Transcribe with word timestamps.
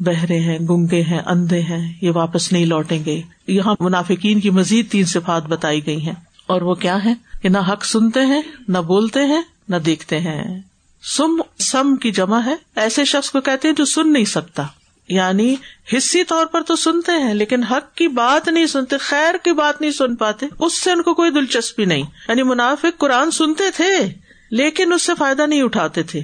بہرے 0.00 0.38
ہیں، 0.38 0.58
گنگے 0.58 1.02
ہیں، 1.02 1.20
اندھے 1.26 1.60
ہیں، 1.60 1.92
یہ 2.00 2.10
واپس 2.14 2.52
نہیں 2.52 2.66
لوٹیں 2.66 3.04
گے۔ 3.04 3.22
یہاں 3.46 3.74
منافقین 3.80 4.40
کی 4.40 4.50
مزید 4.50 4.90
تین 4.90 5.04
صفات 5.04 5.42
بتائی 5.42 5.86
گئی 5.86 6.06
ہیں۔ 6.06 6.14
اور 6.46 6.62
وہ 6.62 6.74
کیا 6.74 7.04
ہے 7.04 7.14
کہ 7.42 7.48
نہ 7.48 7.58
حق 7.58 7.84
سنتے 7.84 8.20
ہیں، 8.20 8.42
نہ 8.68 8.78
بولتے 8.78 9.20
ہیں، 9.20 9.42
نہ 9.68 9.76
دیکھتے 9.76 10.20
ہیں۔ 10.20 10.62
سم 11.02 11.40
سم 11.58 11.96
کی 11.96 12.10
جمع 12.10 12.40
ہے۔ 12.46 12.54
ایسے 12.76 13.04
شخص 13.04 13.30
کو 13.30 13.40
کہتے 13.40 13.68
ہیں 13.68 13.74
جو 13.74 13.84
سن 13.84 14.12
نہیں 14.12 14.24
سکتا۔ 14.24 14.66
یعنی 15.08 15.54
حصی 15.96 16.24
طور 16.24 16.46
پر 16.46 16.62
تو 16.62 16.76
سنتے 16.76 17.12
ہیں، 17.12 17.34
لیکن 17.34 17.62
حق 17.62 17.94
کی 17.94 18.08
بات 18.08 18.48
نہیں 18.48 18.66
سنتے، 18.66 18.98
خیر 18.98 19.34
کی 19.44 19.52
بات 19.52 19.80
نہیں 19.80 19.90
سن 19.90 20.16
پاتے، 20.16 20.46
اس 20.58 20.72
سے 20.72 20.90
ان 20.90 21.02
کو 21.02 21.14
کوئی 21.14 21.30
دلچسپی 21.30 21.84
نہیں۔ 21.84 22.02
یعنی 22.28 22.42
منافق 22.42 22.98
قرآن 22.98 23.30
سنتے 23.30 23.64
تھے، 23.76 24.12
لیکن 24.50 24.92
اس 24.92 25.02
سے 25.02 25.12
فائدہ 25.18 25.46
نہیں 25.46 25.62
اٹھاتے 25.62 26.02
تھے۔ 26.02 26.22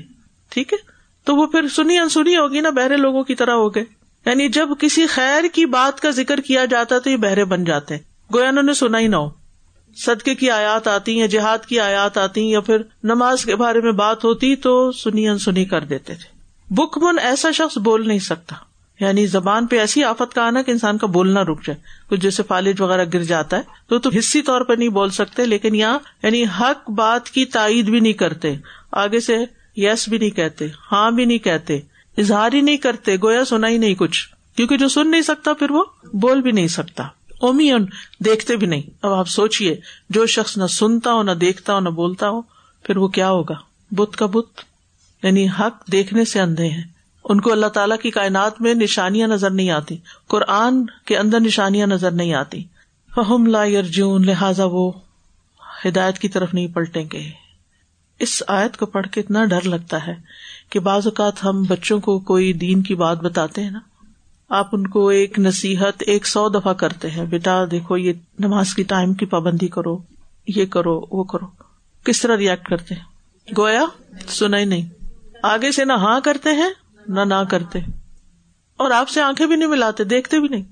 ٹھیک 0.49 0.73
ہے؟ 0.73 0.79
تو 1.25 1.37
وہ 1.37 1.47
پھر 1.47 1.69
سنی 1.69 1.99
انسنی 1.99 2.37
ہوگی 2.37 2.61
نا، 2.61 2.71
بہرے 2.71 2.97
لوگوں 2.97 3.23
کی 3.23 3.35
طرح 3.35 3.53
ہو 3.53 3.75
گئے 3.75 3.85
یعنی 4.27 4.49
جب 4.49 4.69
کسی 4.79 5.07
خیر 5.07 5.45
کی 5.53 5.67
بات 5.67 6.01
کا 6.01 6.11
ذکر 6.11 6.41
کیا 6.41 6.65
جاتا 6.65 6.99
تو 6.99 7.11
یہ 7.11 7.17
بہرے 7.17 7.45
بن 7.45 7.65
جاتے 7.65 7.97
ہیں۔ 7.97 8.03
گویا 8.35 8.49
انہوں 8.49 8.63
نے 8.63 8.75
سنا 8.75 8.99
ہی 8.99 9.07
نہ 9.07 9.17
ہو۔ 9.17 9.31
صدقے 9.97 10.35
کی 10.35 10.51
آیات 10.51 10.89
آتی 10.89 11.19
یا 11.19 11.27
جہاد 11.27 11.59
کی 11.59 11.81
آیات 11.81 12.19
آتی 12.19 12.51
یا 12.51 12.61
پھر 12.61 12.77
نماز 13.03 13.45
کے 13.45 13.57
بارے 13.57 13.81
میں 13.81 13.93
بات 13.93 14.25
ہوتی 14.25 14.57
تو 14.57 14.93
سنی 14.93 15.29
انسنی 15.29 15.65
کر 15.65 15.85
دیتے 15.85 16.15
تھے۔ 16.15 16.43
بک 16.75 16.99
من 16.99 17.19
ایسا 17.19 17.51
شخص 17.51 17.79
بول 17.79 18.09
نہیں 18.09 18.19
سکتا۔ 18.19 18.55
یعنی 19.07 19.27
زبان 19.27 19.67
پہ 19.67 19.79
ایسی 19.79 20.05
آفت 20.05 20.35
کا 20.35 20.43
آنا 20.43 20.63
کہ 20.63 20.71
انسان 20.71 20.99
کا 20.99 21.07
بولنا 21.07 21.43
رک 21.43 21.67
جائے۔ 21.67 21.79
کچھ 22.11 22.21
جیسے 22.21 22.43
فالج 22.43 22.81
وغیرہ 22.81 23.05
گر 23.13 23.25
جاتا 23.25 23.57
ہے، 23.57 23.63
تو 23.87 23.99
تو 23.99 24.11
حصی 24.19 24.43
طور 24.43 24.61
پر 24.61 24.77
نہیں 24.77 24.89
بول 24.89 25.11
سکتے، 25.11 25.47
لیکن 25.47 25.75
یہاں 25.75 25.99
یعنی 26.23 26.45
حق 26.61 26.91
بات 26.91 27.31
کی 27.31 27.45
تائید 27.45 27.85
بھی 27.85 28.01
نہیں 28.01 28.13
کرتے۔ 28.13 28.55
آگے 28.93 29.21
سے 29.21 29.39
یس 29.77 30.09
بھی 30.09 30.19
نہیں 30.19 30.31
کہتے 30.31 30.67
ہاں 30.93 31.11
بھی 31.11 31.25
نہیں 31.25 31.39
کہتے، 31.39 31.81
اظہار 32.19 32.53
ہی 32.53 32.61
نہیں 32.61 32.77
کرتے، 32.77 33.17
گویا 33.23 33.45
سنا 33.45 33.69
ہی 33.69 33.79
نہیں 33.79 33.95
کچھ۔ 33.95 34.29
کیونکہ 34.57 34.77
جو 34.77 34.89
سن 34.89 35.11
نہیں 35.11 35.23
سکتا، 35.23 35.53
پھر 35.53 35.71
وہ 35.71 35.85
بول 36.13 36.41
بھی 36.41 36.53
نہیں 36.53 36.69
سکتا۔ 36.69 37.03
اومی 37.41 37.73
دیکھتے 38.25 38.57
بھی 38.57 38.67
نہیں۔ 38.67 38.83
اب 39.03 39.13
آپ 39.13 39.29
سوچیے 39.29 39.77
جو 40.11 40.27
شخص 40.27 40.57
نہ 40.57 40.67
سنتا 40.67 41.13
ہو، 41.13 41.23
نہ 41.23 41.31
دیکھتا 41.31 41.75
ہو، 41.75 41.81
نہ 41.81 41.89
بولتا 41.89 42.29
ہو، 42.29 42.43
پھر 42.83 42.97
وہ 42.97 43.09
کیا 43.09 43.31
ہوگا؟ 43.31 43.55
بت 43.91 44.17
کا 44.17 44.27
بت۔ 44.27 44.61
یعنی 45.23 45.47
حق 45.49 45.93
دیکھنے 45.93 46.25
سے 46.25 46.41
اندھے 46.41 46.69
ہیں۔ 46.69 46.92
ان 47.25 47.41
کو 47.41 47.53
اللہ 47.53 47.67
تعالیٰ 47.67 47.99
کی 47.99 48.11
کائنات 48.11 48.61
میں 48.61 48.75
نشانیاں 48.75 49.29
نظر 49.29 49.51
نہیں 49.51 49.71
آتی۔ 49.71 49.97
قرآن 50.29 50.87
کے 51.05 51.17
اندر 51.17 51.41
نشانیاں 51.41 51.87
نظر 51.87 52.11
نہیں 52.11 52.35
آتی۔ 52.35 52.65
فہم 53.15 53.47
لا 53.47 53.65
یرجون 53.65 54.27
لہٰذا 54.27 54.65
وہ 54.65 54.93
ہدایت 55.85 56.19
کی 56.19 56.29
طرف 56.29 56.55
نہیں 56.55 56.67
پلٹیں 56.67 57.05
گے۔ 57.13 57.31
اس 58.19 58.43
آیت 58.47 58.77
کو 58.77 58.87
پڑھ 58.87 59.07
کے 59.07 59.21
اتنا 59.21 59.45
ڈر 59.45 59.63
لگتا 59.63 60.07
ہے 60.07 60.15
کہ 60.71 60.81
بعض 60.81 61.07
اوقات 61.07 61.45
ہم 61.45 61.63
بچوں 61.63 62.01
کو 62.01 62.19
کوئی 62.19 62.53
دین 62.53 62.83
کی 62.83 62.95
بات 62.95 63.23
بتاتے 63.23 63.63
ہیں 63.63 63.71
نا۔ 63.71 63.81
آپ 64.49 64.69
ان 64.73 64.87
کو 64.87 65.09
ایک 65.09 65.39
نصیحت 65.39 66.03
ایک 66.07 66.27
سو 66.27 66.49
دفعہ 66.49 66.73
کرتے 66.73 67.11
ہیں، 67.11 67.25
بیٹا، 67.25 67.65
دیکھو، 67.71 67.97
یہ 67.97 68.13
نماز 68.39 68.75
کی 68.75 68.83
ٹائم 68.83 69.15
کی 69.15 69.27
پابندی 69.27 69.69
کرو، 69.69 69.99
یہ 70.47 70.67
کرو، 70.67 71.01
وہ 71.11 71.25
کرو۔ 71.25 71.47
کس 72.05 72.21
طرح 72.21 72.37
ریئیکٹ 72.37 72.69
کرتے 72.69 72.95
گویا 73.59 73.85
سنا 74.29 74.59
ہی 74.59 74.65
نہیں۔ 74.65 74.89
آگے 75.43 75.73
سے 75.73 75.85
نہ 75.85 75.93
ہاں 75.93 76.21
کرتے 76.21 76.51
ہیں 76.51 76.71
نہ 77.09 77.21
نہ 77.21 77.45
کرتے۔ 77.51 77.79
اور 78.77 78.91
آپ 78.91 79.09
سے 79.09 79.21
آنکھیں 79.21 79.47
بھی 79.47 79.57
نہیں 79.57 79.69
ملاتے، 79.69 80.05
دیکھتے 80.05 80.41
بھی 80.41 80.49
نہیں۔ 80.49 80.63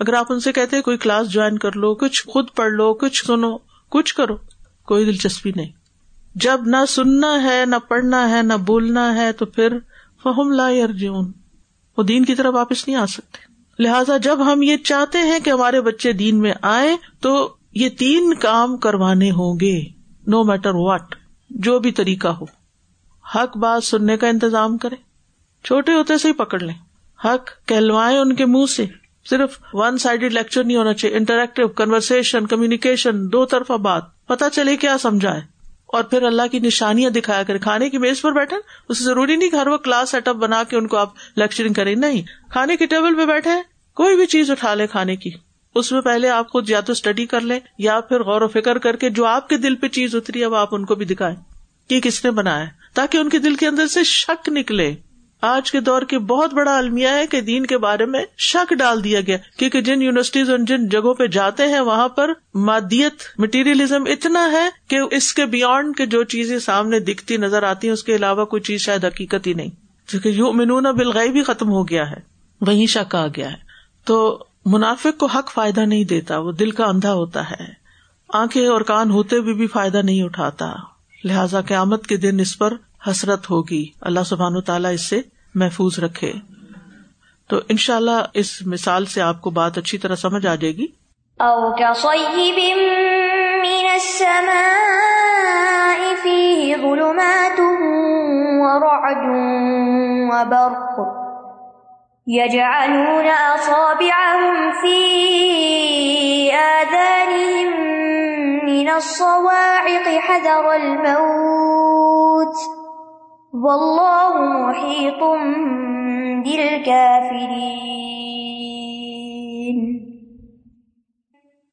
اگر 0.00 0.12
آپ 0.12 0.32
ان 0.32 0.40
سے 0.40 0.52
کہتے، 0.52 0.80
کوئی 0.80 0.96
کلاس 0.96 1.28
جوائن 1.28 1.58
کر 1.58 1.76
لو، 1.76 1.94
کچھ 1.94 2.26
خود 2.26 2.46
پڑھ 2.56 2.72
لو، 2.72 2.94
کچھ 2.94 3.26
سنو، 3.26 3.56
کچھ 3.90 4.14
کرو، 4.14 4.36
کوئی 4.82 5.04
دلچسپی 5.04 5.52
نہیں۔ 5.56 5.72
جب 6.34 6.60
نہ 6.66 6.76
سننا 6.88 7.42
ہے، 7.42 7.64
نہ 7.66 7.76
پڑھنا 7.88 8.30
ہے، 8.30 8.42
نہ 8.42 8.54
بولنا 8.66 9.14
ہے، 9.14 9.32
تو 9.32 9.46
پھر 9.46 9.78
فہم 10.22 10.52
لا 10.52 10.66
ارجون 10.66 11.32
وہ 11.96 12.02
دین 12.02 12.24
کی 12.24 12.34
طرف 12.34 12.54
واپس 12.54 12.88
نہیں 12.88 12.96
آ 12.96 13.06
سکتے۔ 13.06 13.54
لہذا 13.82 14.16
جب 14.16 14.52
ہم 14.52 14.62
یہ 14.62 14.76
چاہتے 14.76 15.18
ہیں 15.18 15.38
کہ 15.38 15.50
ہمارے 15.50 15.80
بچے 15.80 16.12
دین 16.12 16.38
میں 16.38 16.54
آئے 16.62 16.96
تو 17.20 17.54
یہ 17.72 17.88
تین 17.88 18.34
کام 18.34 18.76
کروانے 18.76 19.30
ہوں 19.30 19.60
گے 19.60 19.80
نو 20.26 20.44
میٹر 20.44 20.70
واٹ 20.74 21.14
جو 21.50 21.78
بھی 21.78 21.92
طریقہ 21.92 22.28
ہو۔ 22.28 22.44
حق 23.34 23.56
بات 23.56 23.84
سننے 23.84 24.16
کا 24.16 24.28
انتظام 24.28 24.78
کرے 24.78 24.94
چھوٹے 25.64 25.92
ہوتے 25.92 26.18
سے 26.18 26.28
ہی 26.28 26.32
پکڑ 26.32 26.60
لیں۔ 26.60 26.74
حق 27.24 27.66
کہلوائے 27.66 28.18
ان 28.18 28.34
کے 28.34 28.46
منہ 28.46 28.66
سے۔ 28.66 28.86
صرف 29.30 29.58
ون 29.72 29.98
سائڈیڈ 29.98 30.32
لیکچر 30.32 30.64
نہیں 30.64 30.76
ہونا 30.76 30.94
چاہیے۔ 30.94 31.16
انٹریکٹو 31.16 31.68
کنورسن 31.68 32.46
کمیونیکیشن 32.46 33.32
دو 33.32 33.44
طرفہ 33.44 33.72
بات۔ 33.72 34.02
پتا 34.26 34.50
چلے 34.50 34.76
کیا 34.76 34.98
سمجھائے 34.98 35.40
اور 35.86 36.04
پھر 36.04 36.22
اللہ 36.22 36.42
کی 36.52 36.58
نشانیاں 36.58 37.10
دکھایا 37.10 37.42
کرے 37.42 37.58
کھانے 37.58 37.90
کی 37.90 37.98
میز 37.98 38.22
پر 38.22 38.32
بیٹھے 38.32 38.56
اسے 38.88 39.04
ضروری 39.04 39.36
نہیں 39.36 39.50
کہ 39.50 39.56
ہر 39.56 39.66
وہ 39.66 39.76
کلاس 39.76 40.10
سیٹ 40.10 40.28
اپ 40.28 40.36
بنا 40.36 40.62
کے 40.62 40.76
ان 40.76 40.86
کو 40.86 40.96
آپ 40.96 41.12
لیکچرنگ 41.36 41.72
کریں۔ 41.72 41.94
نہیں۔ 41.94 42.22
کھانے 42.50 42.76
کی 42.76 42.86
ٹیبل 42.86 43.14
پہ 43.14 43.24
بیٹھے 43.26 43.50
کوئی 43.94 44.16
بھی 44.16 44.26
چیز 44.26 44.50
اٹھا 44.50 44.74
لے 44.74 44.86
کھانے 44.86 45.16
کی۔ 45.16 45.30
اس 45.74 45.92
میں 45.92 46.00
پہلے 46.00 46.28
آپ 46.28 46.50
خود 46.50 46.70
یا 46.70 46.80
تو 46.80 46.92
اسٹڈی 46.92 47.26
کر 47.26 47.40
لیں 47.40 47.60
یا 47.78 48.00
پھر 48.00 48.22
غور 48.22 48.40
و 48.40 48.48
فکر 48.48 48.78
کر 48.78 48.96
کے 48.96 49.10
جو 49.10 49.24
آپ 49.24 49.48
کے 49.48 49.56
دل 49.56 49.74
پہ 49.74 49.88
چیز 49.88 50.14
اتری 50.14 50.40
ہے 50.40 50.46
وہ 50.46 50.56
آپ 50.56 50.68
ان 50.72 50.84
کو 50.84 50.94
بھی 50.94 51.06
دکھائیں 51.06 51.36
کہ 51.88 52.00
کس 52.00 52.24
نے 52.24 52.30
بنایا 52.30 52.64
تاکہ 52.94 53.18
ان 53.18 53.28
کے 53.28 53.38
دل 53.38 53.54
کے 53.54 53.66
اندر 53.66 53.86
سے 53.86 54.04
شک 54.04 54.48
نکلے۔ 54.48 54.94
آج 55.44 55.72
کے 55.72 55.80
دور 55.80 56.02
کے 56.02 56.18
بہت 56.18 56.54
بڑا 56.54 56.78
المیہ 56.78 57.08
ہے 57.08 57.26
کہ 57.26 57.40
دین 57.40 57.66
کے 57.66 57.78
بارے 57.78 58.06
میں 58.06 58.24
شک 58.38 58.74
ڈال 58.74 59.04
دیا 59.04 59.20
گیا 59.20 59.36
کیونکہ 59.56 59.80
جن 59.80 60.02
یونیورسٹیز 60.02 60.50
اور 60.50 60.58
جن 60.58 60.88
جگہوں 60.88 61.14
پہ 61.14 61.26
جاتے 61.26 61.66
ہیں 61.66 61.80
وہاں 61.80 62.08
پر 62.08 62.30
مادیت 62.54 63.40
مٹیریلزم 63.40 64.02
اتنا 64.06 64.50
ہے 64.52 64.68
کہ 64.88 64.98
اس 65.10 65.34
کے 65.34 65.46
بیونڈ 65.46 65.96
کے 65.96 66.06
جو 66.06 66.24
چیزیں 66.24 66.58
سامنے 66.58 67.00
دکھتی 67.00 67.36
نظر 67.36 67.62
آتی 67.62 67.86
ہیں 67.86 67.92
اس 67.92 68.04
کے 68.04 68.16
علاوہ 68.16 68.44
کوئی 68.44 68.62
چیز 68.62 68.80
شاید 68.80 69.04
حقیقت 69.04 69.46
ہی 69.46 69.54
نہیں۔ 69.54 69.70
کیونکہ 70.10 70.28
یو 70.28 70.52
منون 70.52 70.82
بلغئی 70.82 71.28
بھی 71.28 71.42
ختم 71.42 71.68
ہو 71.68 71.88
گیا 71.88 72.10
ہے 72.10 72.16
وہی 72.60 72.86
شک 72.86 73.14
آ 73.14 73.26
گیا 73.26 73.50
ہے۔ 73.50 73.56
تو 74.04 74.44
منافق 74.66 75.18
کو 75.18 75.26
حق 75.26 75.50
فائدہ 75.52 75.80
نہیں 75.80 76.04
دیتا 76.04 76.38
وہ 76.38 76.52
دل 76.52 76.70
کا 76.70 76.84
اندھا 76.84 77.12
ہوتا 77.12 77.50
ہے۔ 77.50 77.64
آنکھیں 78.28 78.66
اور 78.66 78.80
کان 78.80 79.10
ہوتے 79.10 79.40
بھی, 79.40 79.54
بھی 79.54 79.66
فائدہ 79.66 79.96
نہیں 79.96 80.22
اٹھاتا۔ 80.22 80.72
لہٰذا 81.24 81.60
قیامت 81.60 82.06
کے 82.06 82.16
دن 82.16 82.40
اس 82.40 82.58
پر 82.58 82.72
حسرت 83.10 83.50
ہوگی۔ 83.50 83.86
اللہ 84.00 84.20
سبحان 84.26 84.60
تعالیٰ 84.60 84.92
اس 84.92 85.00
سے 85.00 85.20
محفوظ 85.54 85.98
رکھے۔ 85.98 86.32
تو 87.48 87.60
ان 87.68 87.76
شاء 87.76 87.96
اللہ 87.96 88.24
اس 88.34 88.66
مثال 88.66 89.06
سے 89.06 89.22
آپ 89.22 89.40
کو 89.40 89.50
بات 89.50 89.78
اچھی 89.78 89.98
طرح 89.98 90.14
سمجھ 90.14 90.46
آ 90.46 90.54
جائے 90.54 90.72
گی۔ 90.72 90.86
او 91.40 91.74
من 93.60 93.86
السماء 93.92 96.22
فيه 96.22 96.76
ظلمات 96.76 97.60
ورعد 98.60 99.24
وبرق 100.30 101.00
يجعلون 102.26 103.56
أصابعهم 103.56 104.70
في 104.82 106.50
آذانهم 106.50 107.84
من 108.64 108.88
الصواعق 108.88 110.30
حذر 110.30 110.64
الموت۔ 110.64 112.83
محیط 113.54 115.22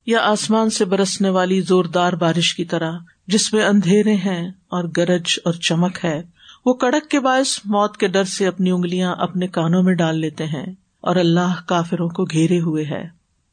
یا 0.06 0.20
آسمان 0.22 0.70
سے 0.70 0.86
برسنے 0.86 1.30
والی 1.30 1.62
زوردار 1.62 2.14
بارش 2.14 2.56
کی 2.56 2.66
طرح، 2.66 2.92
جس 3.28 3.54
میں 3.54 3.64
اندھیرے 3.64 4.16
ہیں 4.16 4.50
اور 4.50 4.84
گرج 4.98 5.40
اور 5.46 5.54
چمک 5.54 6.06
ہے، 6.06 6.22
وہ 6.66 6.74
کڑک 6.74 7.08
کے 7.08 7.20
باعث 7.20 7.60
موت 7.66 7.98
کے 7.98 8.08
ڈر 8.08 8.24
سے 8.24 8.48
اپنی 8.48 8.72
انگلیاں 8.72 9.16
اپنے 9.20 9.48
کانوں 9.48 9.84
میں 9.84 9.94
ڈال 9.94 10.18
لیتے 10.18 10.46
ہیں 10.46 10.74
اور 11.02 11.16
اللہ 11.16 11.54
کافروں 11.68 12.10
کو 12.10 12.26
گھیرے 12.26 12.60
ہوئے 12.60 12.86
ہے۔ 12.86 13.04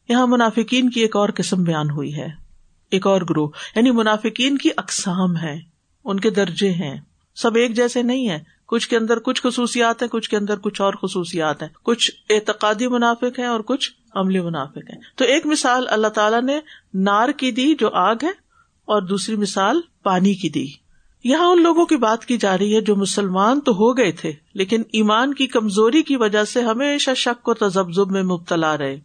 یہاں 0.08 0.26
منافقین 0.26 0.90
کی 0.90 1.00
ایک 1.00 1.16
اور 1.16 1.28
قسم 1.34 1.62
بیان 1.62 1.90
ہوئی 1.90 2.16
ہے۔ 2.16 2.28
ایک 2.90 3.06
اور 3.06 3.22
گروہ 3.30 3.48
یعنی 3.76 3.90
منافقین 3.90 4.58
کی 4.58 4.68
اقسام 4.76 5.36
ہے 5.36 5.58
ان 6.04 6.20
کے 6.20 6.30
درجے 6.30 6.72
ہیں۔ 6.72 7.07
سب 7.38 7.56
ایک 7.56 7.76
جیسے 7.76 8.02
نہیں 8.02 8.28
ہے 8.28 8.38
کچھ 8.66 8.88
کے 8.88 8.96
اندر 8.96 9.18
کچھ 9.18 9.42
خصوصیات 9.42 10.02
ہیں، 10.02 10.08
کچھ 10.08 10.30
کے 10.30 10.36
اندر 10.36 10.58
کچھ 10.58 10.80
اور 10.80 10.94
خصوصیات 11.02 11.62
ہیں۔ 11.62 11.68
کچھ 11.82 12.10
اعتقادی 12.30 12.88
منافق 12.88 13.38
ہیں 13.38 13.46
اور 13.46 13.60
کچھ 13.60 13.90
عملی 14.14 14.40
منافق 14.40 14.76
ہیں۔ 14.76 15.00
تو 15.16 15.24
ایک 15.24 15.46
مثال 15.46 15.84
اللہ 15.88 16.06
تعالیٰ 16.06 16.42
نے 16.42 16.60
نار 16.94 17.28
کی 17.28 17.50
دی 17.50 17.74
جو 17.74 17.90
آگ 17.90 18.16
ہے 18.22 18.30
اور 18.84 19.02
دوسری 19.02 19.36
مثال 19.36 19.80
پانی 20.02 20.34
کی 20.34 20.48
دی۔ 20.48 20.66
یہاں 21.24 21.46
ان 21.46 21.62
لوگوں 21.62 21.86
کی 21.86 21.96
بات 21.96 22.24
کی 22.24 22.36
جا 22.36 22.58
رہی 22.58 22.76
ہے 22.76 22.80
جو 22.80 22.96
مسلمان 22.96 23.60
تو 23.60 23.72
ہو 23.72 23.98
گئے 23.98 24.12
تھے، 24.12 24.32
لیکن 24.54 24.82
ایمان 24.92 25.34
کی 25.34 25.46
کمزوری 25.46 26.02
کی 26.02 26.16
وجہ 26.16 26.44
سے 26.44 26.62
ہمیشہ 26.62 27.10
شک 27.16 27.48
و 27.48 27.54
تجبزب 27.54 28.10
میں 28.10 28.22
مبتلا 28.22 28.78
رہے۔ 28.78 29.00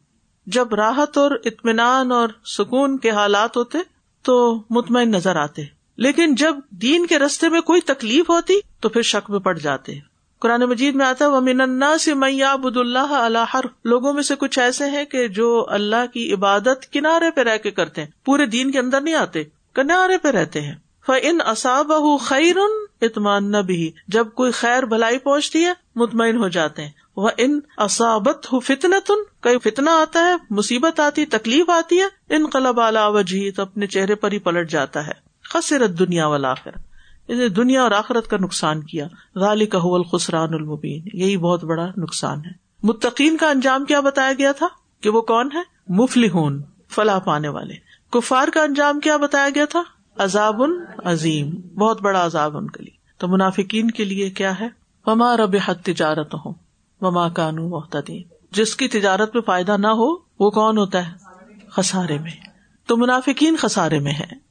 جب 0.45 0.73
راحت 0.73 1.17
اور 1.17 1.31
اطمینان 1.45 2.11
اور 2.11 2.29
سکون 2.45 2.97
کے 2.97 3.09
حالات 3.09 3.57
ہوتے 3.57 3.77
تو 4.21 4.63
مطمئن 4.69 5.11
نظر 5.11 5.35
آتے۔ 5.35 5.82
لیکن 5.97 6.35
جب 6.35 6.55
دین 6.69 7.05
کے 7.05 7.19
رستے 7.19 7.49
میں 7.49 7.61
کوئی 7.61 7.81
تکلیف 7.81 8.29
ہوتی 8.29 8.53
تو 8.79 8.89
پھر 8.89 9.01
شک 9.01 9.29
میں 9.29 9.39
پڑ 9.39 9.57
جاتے 9.57 9.95
قرآن 10.39 10.61
مجید 10.61 10.95
میں 10.95 11.05
آتا 11.05 11.25
ہے، 11.25 11.29
ومن 11.29 11.83
سے 11.99 12.13
میاں 12.13 12.57
بد 12.57 12.77
اللہ 12.77 12.99
اللہ 12.99 13.61
لوگوں 13.85 14.13
میں 14.13 14.23
سے 14.23 14.35
کچھ 14.35 14.59
ایسے 14.59 14.85
ہیں 14.85 15.05
کہ 15.05 15.27
جو 15.27 15.65
اللہ 15.69 16.05
کی 16.13 16.33
عبادت 16.33 16.91
کنارے 16.91 17.31
پہ 17.31 17.41
رہ 17.41 17.57
کے 17.57 17.71
کرتے 17.71 18.01
ہیں۔ 18.01 18.09
پورے 18.25 18.45
دین 18.45 18.71
کے 18.71 18.79
اندر 18.79 19.01
نہیں 19.01 19.15
آتے، 19.15 19.43
کنارے 19.73 20.17
پہ 20.17 20.27
رہتے 20.27 20.61
ہیں۔ 20.61 20.75
ان 21.07 21.37
اصاب 21.45 21.91
خیر 22.21 22.55
اطمان 23.01 23.51
نہ 23.51 23.57
بھی 23.57 23.91
جب 24.07 24.27
کوئی 24.33 24.51
خیر 24.51 24.83
بھلائی 24.83 25.17
پہنچتی 25.17 25.65
ہے، 25.65 25.73
مطمئن 25.95 26.37
ہو 26.37 26.47
جاتے 26.47 26.81
ہیں۔ 26.81 26.91
وہ 27.15 27.29
ان 27.37 27.59
اصابت 27.77 28.47
ہو 28.53 28.59
فتن 28.59 28.91
تن 29.07 29.23
کئی 29.39 29.57
فتنا 29.59 30.01
آتا 30.01 30.25
ہے، 30.25 30.33
مصیبت 30.49 30.99
آتی، 30.99 31.25
تکلیف 31.25 31.69
آتی 31.69 32.01
ہے 32.01 32.35
ان 32.35 32.45
قلب 32.47 32.79
اعلی 32.79 32.99
وجہ 33.03 33.55
تو 33.55 33.61
اپنے 33.61 33.87
چہرے 33.87 34.15
پر 34.15 34.31
ہی 34.31 34.39
پلٹ 34.39 34.69
جاتا 34.69 35.07
ہے۔ 35.07 35.32
خسرت 35.53 35.99
دنیا 35.99 36.27
والا 36.27 36.53
دنیا 37.55 37.83
اور 37.83 37.91
آخرت 37.91 38.27
کا 38.27 38.37
نقصان 38.37 38.81
کیا۔ 38.81 39.07
غالی 39.35 39.65
کا 39.65 39.77
الخسران 39.83 40.53
المبین۔ 40.53 41.03
یہی 41.13 41.37
بہت 41.37 41.63
بڑا 41.63 41.87
نقصان 41.97 42.45
ہے۔ 42.45 42.51
متقین 42.83 43.37
کا 43.37 43.49
انجام 43.49 43.85
کیا 43.85 43.99
بتایا 43.99 44.31
گیا 44.37 44.51
تھا؟ 44.51 44.67
کہ 45.01 45.09
وہ 45.09 45.21
کون 45.21 45.49
ہے؟ 45.53 45.61
مفلی 45.87 46.29
ہون 46.29 46.61
فلاح 46.89 47.19
پانے 47.19 47.47
والے۔ 47.47 47.73
کفار 48.11 48.47
کا 48.53 48.63
انجام 48.63 48.99
کیا 48.99 49.17
بتایا 49.17 49.49
گیا 49.55 49.65
تھا؟ 49.65 49.83
عذاب 50.17 50.61
عظیم۔ 51.03 51.49
بہت 51.49 52.01
بڑا 52.01 52.25
عذاب 52.25 52.57
ان 52.57 52.69
کے 52.69 52.83
لیے۔ 52.83 52.97
تو 53.17 53.27
منافقین 53.27 53.91
کے 53.91 54.05
لیے 54.05 54.29
کیا 54.29 54.59
ہے؟ 54.59 54.67
وما 55.05 55.37
رب 55.37 55.55
حد 55.65 55.75
تجارت 55.83 56.35
ہو 56.45 56.53
وما 57.01 57.29
کانو 57.29 57.69
محتدین 57.69 58.23
جس 58.51 58.75
کی 58.75 58.87
تجارت 58.87 59.35
میں 59.35 59.41
فائدہ 59.41 59.77
نہ 59.77 59.87
ہو، 59.87 60.15
وہ 60.39 60.49
کون 60.49 60.77
ہوتا 60.77 61.07
ہے؟ 61.07 61.13
خسارے 61.69 62.17
میں۔ 62.17 62.31
تو 62.87 62.97
منافقین 62.97 63.55
خسارے 63.59 63.99
میں 63.99 64.13
ہے 64.13 64.42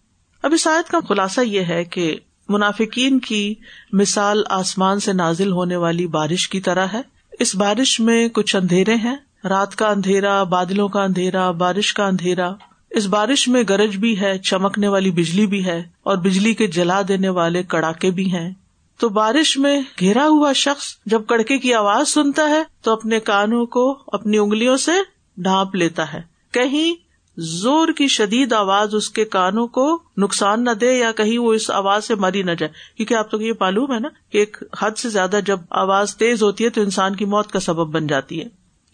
اب 0.43 0.53
اس 0.53 0.67
آیت 0.67 0.91
کا 0.91 0.99
خلاصہ 1.09 1.41
یہ 1.41 1.61
ہے 1.61 1.85
کہ 1.85 2.17
منافقین 2.49 3.21
کی 3.21 3.55
مثال 3.93 4.43
آسمان 4.51 5.01
سے 5.01 5.13
نازل 5.13 5.53
ہونے 5.53 5.77
والی 5.77 6.07
بارش 6.07 6.49
کی 6.49 6.61
طرح 6.61 6.87
ہے۔ 6.93 7.01
اس 7.39 7.55
بارش 7.55 8.01
میں 8.01 8.29
کچھ 8.29 8.57
اندھیرے 8.57 8.95
ہیں۔ 8.95 9.17
رات 9.45 9.77
کا 9.77 9.89
اندھیرا، 9.89 10.43
بادلوں 10.43 10.89
کا 10.89 11.03
اندھیرا، 11.03 11.51
بارش 11.51 11.95
کا 11.95 12.07
اندھیرا۔ 12.07 12.53
اس 12.91 13.07
بارش 13.07 13.49
میں 13.49 13.63
گرج 13.69 13.97
بھی 13.97 14.21
ہے، 14.21 14.39
چمکنے 14.39 14.89
والی 14.89 15.11
بجلی 15.11 15.47
بھی 15.47 15.65
ہے 15.65 15.83
اور 16.03 16.17
بجلی 16.17 16.55
کے 16.55 16.67
جلا 16.67 17.03
دینے 17.09 17.29
والے 17.29 17.63
کڑاکے 17.63 18.11
بھی 18.11 18.33
ہیں۔ 18.33 18.55
تو 18.99 19.09
بارش 19.09 19.59
میں 19.59 19.83
گھیرا 20.01 20.27
ہوا 20.27 20.53
شخص 20.53 20.85
جب 21.07 21.23
کڑکے 21.27 21.59
کی 21.59 21.75
آواز 21.75 22.09
سنتا 22.09 22.49
ہے 22.49 22.63
تو 22.83 22.93
اپنے 22.93 23.21
کانوں 23.21 23.67
کو، 23.67 23.99
اپنی 24.07 24.39
انگلیوں 24.39 24.77
سے 24.77 24.93
ڈھانپ 25.37 25.75
لیتا 25.75 26.13
ہے۔ 26.13 26.21
کہیں 26.53 27.02
زور 27.37 27.89
کی 27.97 28.09
شدید 28.09 28.53
آواز 28.53 28.95
اس 28.95 29.11
کے 29.11 29.25
کانوں 29.25 29.67
کو 29.67 30.03
نقصان 30.17 30.65
نہ 30.65 30.71
دے 30.71 30.99
یا 30.99 31.13
کہیں 31.13 31.39
وہ 31.39 31.53
اس 31.53 31.71
آواز 31.71 32.05
سے 32.05 32.15
مری 32.15 32.43
نہ 32.43 32.51
جائے۔ 32.51 32.73
کیونکہ 32.97 33.15
آپ 33.15 33.31
تو 33.31 33.43
یہ 33.43 33.53
معلوم 33.61 33.95
ہے 33.95 34.01
نا 34.01 34.09
کہ 34.33 34.39
ایک 34.39 34.57
حد 34.79 34.91
سے 34.91 35.09
زیادہ 35.09 35.41
جب 35.47 35.61
آواز 35.71 36.17
تیز 36.17 36.43
ہوتی 36.43 36.65
ہے 36.65 36.71
تو 36.71 36.81
انسان 36.81 37.17
کی 37.17 37.25
موت 37.25 37.53
کا 37.53 37.61
سبب 37.61 37.87
بن 37.87 38.07
جاتی 38.07 38.41
ہے۔ 38.41 38.45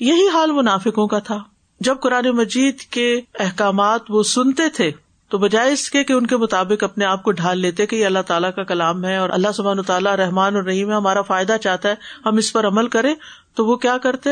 یہی 0.01 0.29
حال 0.29 0.53
منافقوں 0.53 1.07
کا 1.07 1.19
تھا۔ 1.19 1.39
جب 1.81 2.01
قرآن 2.01 2.31
مجید 2.31 2.81
کے 2.81 3.21
احکامات 3.39 4.01
وہ 4.09 4.23
سنتے 4.23 4.69
تھے، 4.69 4.91
تو 5.29 5.39
بجائے 5.39 5.73
اس 5.73 5.91
کے 5.91 6.05
کہ 6.05 6.13
ان 6.13 6.27
کے 6.27 6.37
مطابق 6.37 6.85
اپنے 6.85 7.05
آپ 7.05 7.23
کو 7.23 7.33
ڈھال 7.33 7.59
لیتے 7.59 7.87
کہ 7.87 7.97
یہ 7.97 8.07
اللہ 8.07 8.19
تعالیٰ 8.27 8.55
کا 8.57 8.63
کلام 8.63 9.05
ہے 9.05 9.17
اور 9.17 9.31
اللہ 9.31 9.49
سبحان 9.55 9.83
تعالیٰ 9.83 10.15
رحمان 10.15 10.57
اور 10.57 10.63
رحیم 10.63 10.93
ہمارا 10.93 11.23
فائدہ 11.23 11.57
چاہتا 11.61 11.89
ہے، 11.89 11.95
ہم 12.27 12.37
اس 12.37 12.53
پر 12.53 12.67
عمل 12.67 12.89
کریں، 12.89 13.15
تو 13.55 13.67
وہ 13.67 13.77
کیا 13.77 13.99
کرتے؟ 13.99 14.31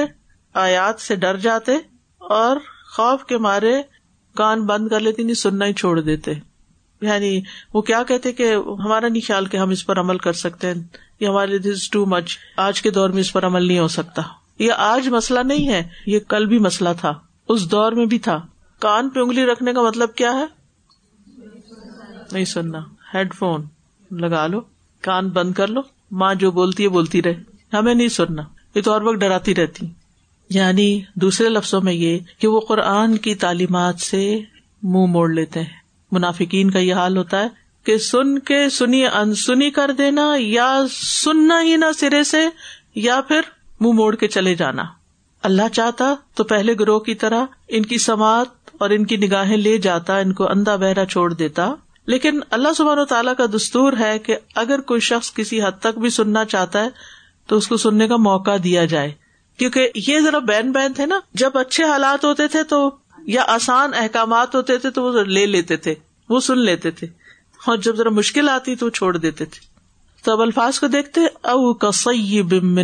آیات 0.54 1.00
سے 1.00 1.16
ڈر 1.16 1.36
جاتے 1.36 1.72
اور 2.18 2.56
خوف 2.96 3.24
کے 3.24 3.38
مارے 3.38 3.82
کان 4.36 4.66
بند 4.66 4.88
کر 4.88 5.00
لیتے 5.00 5.22
نہیں 5.22 5.34
سننا 5.34 5.66
ہی 5.66 5.72
چھوڑ 5.72 6.00
دیتے۔ 6.00 6.32
یعنی 7.00 7.40
وہ 7.74 7.82
کیا 7.82 8.02
کہتے 8.02 8.32
کہ 8.32 8.54
ہمارا 8.54 9.08
نہیں 9.08 9.26
خیال 9.26 9.46
کہ 9.46 9.56
ہم 9.56 9.70
اس 9.70 9.86
پر 9.86 10.00
عمل 10.00 10.18
کر 10.18 10.32
سکتے 10.32 10.66
ہیں۔ 10.66 10.82
یہ 11.20 11.28
ہمارے 11.28 11.58
دس 11.58 11.90
ٹو 11.90 12.06
مچ 12.06 12.38
آج 12.56 12.82
کے 12.82 12.90
دور 12.90 13.10
میں 13.10 13.20
اس 13.20 13.32
پر 13.32 13.46
عمل 13.46 13.66
نہیں 13.66 13.78
ہو 13.78 13.88
سکتا۔ 13.88 14.22
یہ 14.58 14.72
آج 14.72 15.08
مسئلہ 15.08 15.40
نہیں 15.40 15.68
ہے، 15.68 15.88
یہ 16.06 16.18
کل 16.28 16.46
بھی 16.46 16.58
مسئلہ 16.58 16.88
تھا۔ 17.00 17.14
اس 17.48 17.70
دور 17.70 17.92
میں 17.92 18.06
بھی 18.06 18.18
تھا۔ 18.18 18.46
کان 18.80 19.08
پہ 19.08 19.20
انگلی 19.20 19.46
رکھنے 19.46 19.72
کا 19.72 19.82
مطلب 19.82 20.14
کیا 20.14 20.32
ہے؟ 20.32 20.46
نہیں 22.32 22.44
سننا۔ 22.44 22.78
ہیڈ 23.14 23.34
فون 23.34 23.64
لگا 24.10 24.46
لو۔ 24.46 24.60
کان 25.00 25.28
بند 25.28 25.52
کر 25.52 25.68
لو۔ 25.68 25.80
ماں 26.10 26.34
جو 26.34 26.50
بولتی 26.50 26.82
ہے، 26.82 26.88
بولتی 26.88 27.22
رہے۔ 27.22 27.34
ہمیں 27.72 27.94
نہیں 27.94 28.08
سننا۔ 28.08 28.42
یہ 28.74 28.82
تو 28.82 28.92
اور 28.92 29.00
وقت 29.00 29.16
ڈراتی 29.16 29.54
رہتی۔ 29.54 29.86
یعنی 30.50 31.00
دوسرے 31.14 31.48
لفظوں 31.48 31.81
میں 31.81 31.93
یہ 31.93 32.19
کہ 32.38 32.48
وہ 32.48 32.60
قرآن 32.60 33.16
کی 33.16 33.34
تعلیمات 33.34 34.00
سے 34.00 34.40
منہ 34.82 34.93
مو 34.93 35.06
موڑ 35.06 35.31
لیتے 35.31 35.60
ہیں۔ 35.60 35.70
منافقین 36.12 36.70
کا 36.70 36.78
یہ 36.78 36.94
حال 36.94 37.16
ہوتا 37.16 37.43
ہے 37.43 37.48
کہ 37.84 37.98
سن 37.98 38.38
کے 38.38 38.69
سنی 38.69 39.06
انسنی 39.06 39.70
کر 39.70 39.90
دینا 39.98 40.32
یا 40.38 40.82
سننا 40.90 41.62
ہی 41.62 41.76
نہ 41.76 41.84
سرے 41.98 42.25
سے 42.25 42.48
یا 42.94 43.20
پھر 43.20 43.40
منہ 43.81 43.87
مو 43.87 43.93
موڑ 43.93 44.16
کے 44.16 44.28
چلے 44.28 44.54
جانا۔ 44.54 44.82
اللہ 45.43 45.69
چاہتا 45.72 46.14
تو 46.34 46.44
پہلے 46.44 46.75
گروہ 46.81 46.99
کی 46.99 47.14
طرح 47.14 47.44
ان 47.69 47.82
کی 47.82 47.99
سماعت 47.99 48.46
اور 48.78 48.90
ان 48.90 49.06
کی 49.06 49.16
نگاہیں 49.16 49.56
لے 49.56 49.78
جاتا، 49.78 50.19
ان 50.19 50.32
کو 50.32 50.50
اندھا 50.50 50.76
بہرا 50.76 51.06
چھوڑ 51.06 51.34
دیتا۔ 51.34 51.75
لیکن 52.06 52.40
اللہ 52.50 52.69
سبحانہ 52.76 53.00
و 53.00 53.04
تعالیٰ 53.04 53.34
کا 53.38 53.44
دستور 53.56 53.92
ہے 53.99 54.19
کہ 54.19 54.37
اگر 54.54 54.81
کوئی 54.81 55.00
شخص 55.00 55.34
کسی 55.34 55.62
حد 55.62 55.81
تک 55.81 55.99
بھی 55.99 56.10
سننا 56.10 56.44
چاہتا 56.44 56.84
ہے 56.84 56.88
تو 57.46 57.56
اس 57.56 57.69
کو 57.69 57.76
سننے 57.76 58.08
کا 58.08 58.16
موقع 58.16 58.50
دیا 58.64 58.84
جائے۔ 58.84 59.25
کیونکہ 59.58 59.88
یہ 59.94 60.20
ذرا 60.20 60.38
بین 60.38 60.72
بین 60.72 60.92
تھے 60.92 61.06
نا، 61.06 61.20
جب 61.34 61.50
اچھے 61.54 61.84
حالات 61.84 62.24
ہوتے 62.24 62.48
تھے 62.48 62.64
تو، 62.64 62.90
یا 63.26 63.42
آسان 63.46 63.90
احکامات 63.94 64.54
ہوتے 64.54 64.78
تھے 64.78 64.90
تو 64.90 65.02
وہ 65.02 65.22
لے 65.22 65.46
لیتے 65.46 65.76
تھے، 65.76 65.94
وہ 66.28 66.40
سن 66.40 66.58
لیتے 66.58 66.90
تھے۔ 66.90 67.06
اور 67.66 67.76
جب 67.76 67.96
ذرا 67.96 68.10
مشکل 68.10 68.48
آتی 68.48 68.76
تو 68.76 68.86
وہ 68.86 68.90
چھوڑ 68.90 69.16
دیتے 69.16 69.44
تھے۔ 69.44 69.60
تو 70.24 70.32
اب 70.32 70.40
الفاظ 70.40 70.78
کو 70.78 70.86
دیکھتے، 70.86 71.20
او 71.42 71.72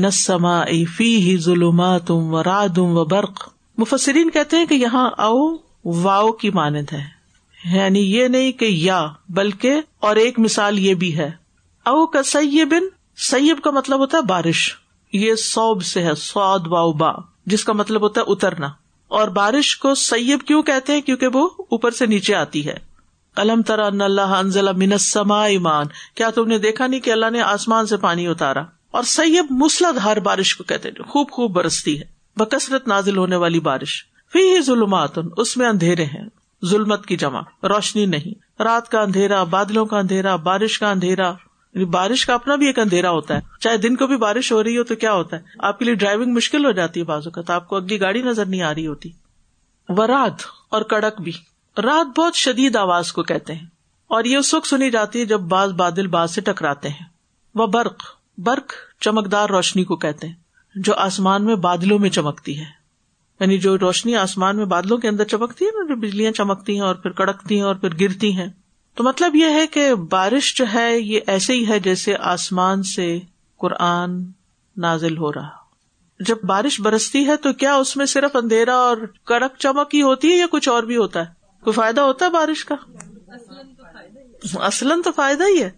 السماء 0.05 0.65
فی 0.97 1.37
ظلمات 1.39 2.11
و 2.11 2.45
رادم 2.45 2.99
و 2.99 3.05
برق۔ 3.05 3.49
مفسرین 3.79 4.31
کہتے 4.31 4.57
ہیں 4.57 4.67
کہ 4.67 4.75
یہاں 4.75 5.11
او 5.11 5.57
واؤ 5.85 6.33
کی 6.33 6.51
مانند 6.51 6.93
ہے۔ 6.93 7.05
یعنی 7.77 8.01
یہ 8.01 8.29
نہیں 8.29 8.53
کہ 8.53 8.65
یا، 8.65 9.07
بلکہ 9.29 9.81
اور 10.01 10.17
ایک 10.17 10.39
مثال 10.39 10.79
یہ 10.79 10.95
بھی 10.95 11.17
ہے۔ 11.17 11.31
او 11.85 12.07
کا 12.07 12.23
سیبن 12.23 12.85
سیب 13.17 13.61
کا 13.65 13.71
مطلب 13.71 13.99
ہوتا 13.99 14.19
ہے 14.19 14.23
بارش۔ 14.23 14.82
یہ 15.13 15.35
سوب 15.35 15.83
سے 15.83 16.03
ہے 16.03 16.15
سعود 16.15 16.61
با 16.61 17.13
جس 17.47 17.65
کا 17.65 17.73
مطلب 17.73 18.03
ہوتا 18.03 18.21
ہے 18.21 18.33
اترنا۔ 18.33 18.69
اور 19.09 19.29
بارش 19.29 19.77
کو 19.77 19.95
سیب 19.95 20.41
کیوں 20.47 20.63
کہتے 20.63 20.93
ہیں؟ 20.93 21.01
کیونکہ 21.01 21.27
وہ 21.27 21.49
اوپر 21.59 21.91
سے 21.91 22.07
نیچے 22.07 22.35
آتی 22.35 22.69
ہے۔ 22.69 22.75
الم 23.37 23.63
ترا 23.63 23.87
اللہ 23.87 24.21
انزل 24.21 24.73
منسما 24.73 25.45
ایمان 25.45 25.87
کیا 26.15 26.31
تم 26.31 26.47
نے 26.47 26.59
دیکھا 26.59 26.87
نہیں 26.87 27.01
کہ 27.01 27.11
اللہ 27.11 27.31
نے 27.31 27.41
آسمان 27.41 27.87
سے 27.87 27.97
پانی 27.97 28.27
اتارا؟ 28.27 28.63
اور 28.91 29.03
سیب 29.03 29.47
مسلد 29.51 29.97
ہر 29.97 30.21
بارش 30.21 30.57
کو 30.57 30.65
کہتے 30.65 30.89
ہیں 30.89 31.03
خوب 31.03 31.31
خوب 31.31 31.53
برستی 31.53 32.01
ہے۔ 32.01 32.05
بکثرت 32.37 32.89
نازل 32.89 33.17
ہونے 33.17 33.37
والی 33.37 33.61
بارش۔ 33.61 34.05
فی 34.33 34.61
ظلمات، 34.61 35.19
اس 35.37 35.57
میں 35.57 35.67
اندھیرے 35.67 36.05
ہیں۔ 36.05 36.29
ظلمت 36.67 37.07
کی 37.07 37.17
جمع، 37.17 37.41
روشنی 37.63 38.07
نہیں۔ 38.07 38.63
رات 38.63 38.89
کا 38.89 39.01
اندھیرا، 39.01 39.43
بادلوں 39.43 39.87
کا 39.87 39.99
اندھیرا، 39.99 40.37
بارش 40.37 40.79
کا 40.79 40.91
اندھیرا۔ 40.91 41.33
یعنی 41.75 41.85
بارش 41.85 42.27
کا 42.27 42.35
اپنا 42.35 42.55
بھی 42.55 42.67
ایک 42.67 42.79
اندھیرا 42.79 43.11
ہوتا 43.11 43.35
ہے۔ 43.35 43.41
چاہے 43.61 43.77
دن 43.77 43.97
کو 43.97 44.07
بھی 44.07 44.17
بارش 44.17 44.53
ہو 44.53 44.65
رہی 44.65 44.79
ہو 44.79 44.85
تو 44.85 44.95
کیا 44.95 45.13
ہوتا 45.13 45.37
ہے؟ 45.37 45.43
آپ 45.59 45.79
کے 45.79 45.85
لیے 45.85 45.95
ڈرائیونگ 45.95 46.33
مشکل 46.33 46.65
ہو 46.67 46.71
جاتی 46.71 47.01
ہے 47.01 47.05
بازو 47.05 47.31
کا 47.31 47.43
تو 47.43 47.53
آپ 47.53 47.69
کو 47.69 47.77
اگلی 47.77 48.01
گاڑی 48.01 48.23
نظر 48.23 48.47
نہیں 48.47 48.63
آ 48.63 48.75
رہی 48.75 48.87
ہوتی۔ 48.87 49.11
وہ 49.89 50.07
رات 50.07 50.43
اور 50.69 50.83
کڑک 50.83 51.21
بھی۔ 51.21 51.33
رات 51.83 52.19
بہت 52.19 52.37
شدید 52.37 52.77
آواز 52.77 53.13
کو 53.13 53.23
کہتے 53.23 53.55
ہیں۔ 53.55 53.67
اور 54.09 54.25
یہ 54.25 54.37
اس 54.37 54.55
وقت 54.55 54.67
سنی 54.67 54.91
جاتی 54.91 55.21
ہے 55.21 55.25
جب 55.25 55.41
باز 55.41 55.73
بادل 55.73 56.07
باز 56.07 56.35
سے 56.35 56.41
ٹکراتے 56.41 56.89
ہیں۔ 56.89 57.07
وہ 57.55 57.67
برق 57.67 58.03
برق 58.39 58.73
چمکدار 59.01 59.49
روشنی 59.49 59.85
کو 59.85 59.97
کہتے 59.97 60.27
ہیں، 60.27 60.35
جو 60.75 60.95
آسمان 60.95 61.45
میں 61.45 61.55
بادلوں 61.55 61.99
میں 61.99 62.11
چمکتی 62.11 62.59
ہے۔ 62.59 62.83
یعنی 63.41 63.59
جو 63.59 63.79
روشنی 63.79 64.17
آسمان 64.17 64.57
میں 64.57 64.65
بادلوں 64.65 64.99
کے 64.99 65.09
اندر 65.09 65.25
چمکتی 65.25 65.65
ہے 65.65 65.71
نا 65.71 65.95
جو 65.95 66.01
بجلیاں 66.01 66.33
چمکتی 66.33 66.75
ہیں 66.75 66.81
اور 66.81 66.95
پھر 66.95 67.11
کڑکتی 67.11 67.55
ہیں 67.55 67.63
اور 67.63 67.75
پھر 67.75 67.89
گرتی 68.01 68.37
ہیں۔ 68.37 68.49
تو 68.95 69.05
مطلب 69.05 69.37
یہ 69.37 69.47
ہے 69.47 69.67
کہ 69.67 69.95
بارش 69.95 70.55
جو 70.55 70.65
ہے 70.75 70.99
یہ 70.99 71.21
ایسے 71.27 71.53
ہی 71.53 71.69
ہے 71.69 71.79
جیسے 71.79 72.15
آسمان 72.21 72.83
سے 72.83 73.19
قرآن 73.59 74.23
نازل 74.77 75.19
ہو 75.19 75.33
رہا۔ 75.33 75.63
جب 76.21 76.37
بارش 76.45 76.81
برستی 76.81 77.27
ہے 77.27 77.37
تو 77.37 77.53
کیا 77.53 77.75
اس 77.75 77.97
میں 77.97 78.07
صرف 78.07 78.37
اندھیرا 78.37 78.77
اور 78.77 78.97
کڑک 79.25 79.53
چمک 79.59 79.95
ہی 79.95 80.03
ہوتی 80.03 80.33
ہے 80.33 80.37
یا 80.37 80.47
کچھ 80.51 80.69
اور 80.69 80.83
بھی 80.83 80.97
ہوتا 80.97 81.21
ہے؟ 81.21 81.27
کوئی 81.65 81.75
فائدہ 81.75 82.01
ہوتا 82.01 82.25
ہے 82.25 82.31
بارش 82.31 82.65
کا؟ 82.65 82.75
اصل 84.55 85.03
تو 85.03 85.13
فائدہ 85.13 85.45
ہی 85.45 85.63
ہے۔ 85.63 85.71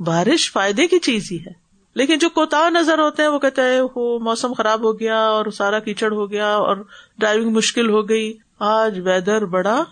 بارش 0.00 0.52
فائدے 0.52 0.86
کی 0.86 0.98
چیز 0.98 1.28
ہی 1.32 1.38
ہے۔ 1.38 1.52
لیکن 1.94 2.18
جو 2.18 2.28
کوتا 2.28 2.68
نظر 2.68 2.98
ہوتے 2.98 3.22
ہیں 3.22 3.30
وہ 3.30 3.38
کہتے 3.38 3.62
ہیں، 3.62 3.80
وہ 3.94 4.18
موسم 4.18 4.52
خراب 4.52 4.82
ہو 4.82 5.00
گیا 5.00 5.18
اور 5.18 5.46
سارا 5.46 5.78
کیچڑ 5.78 6.12
ہو 6.12 6.30
گیا 6.30 6.48
اور 6.48 6.76
ڈرائیونگ 7.18 7.50
مشکل 7.50 7.90
ہو 7.90 8.08
گئی۔ 8.08 8.36
آج 8.58 9.00
ویدر 9.00 9.44
بڑا 9.44 9.84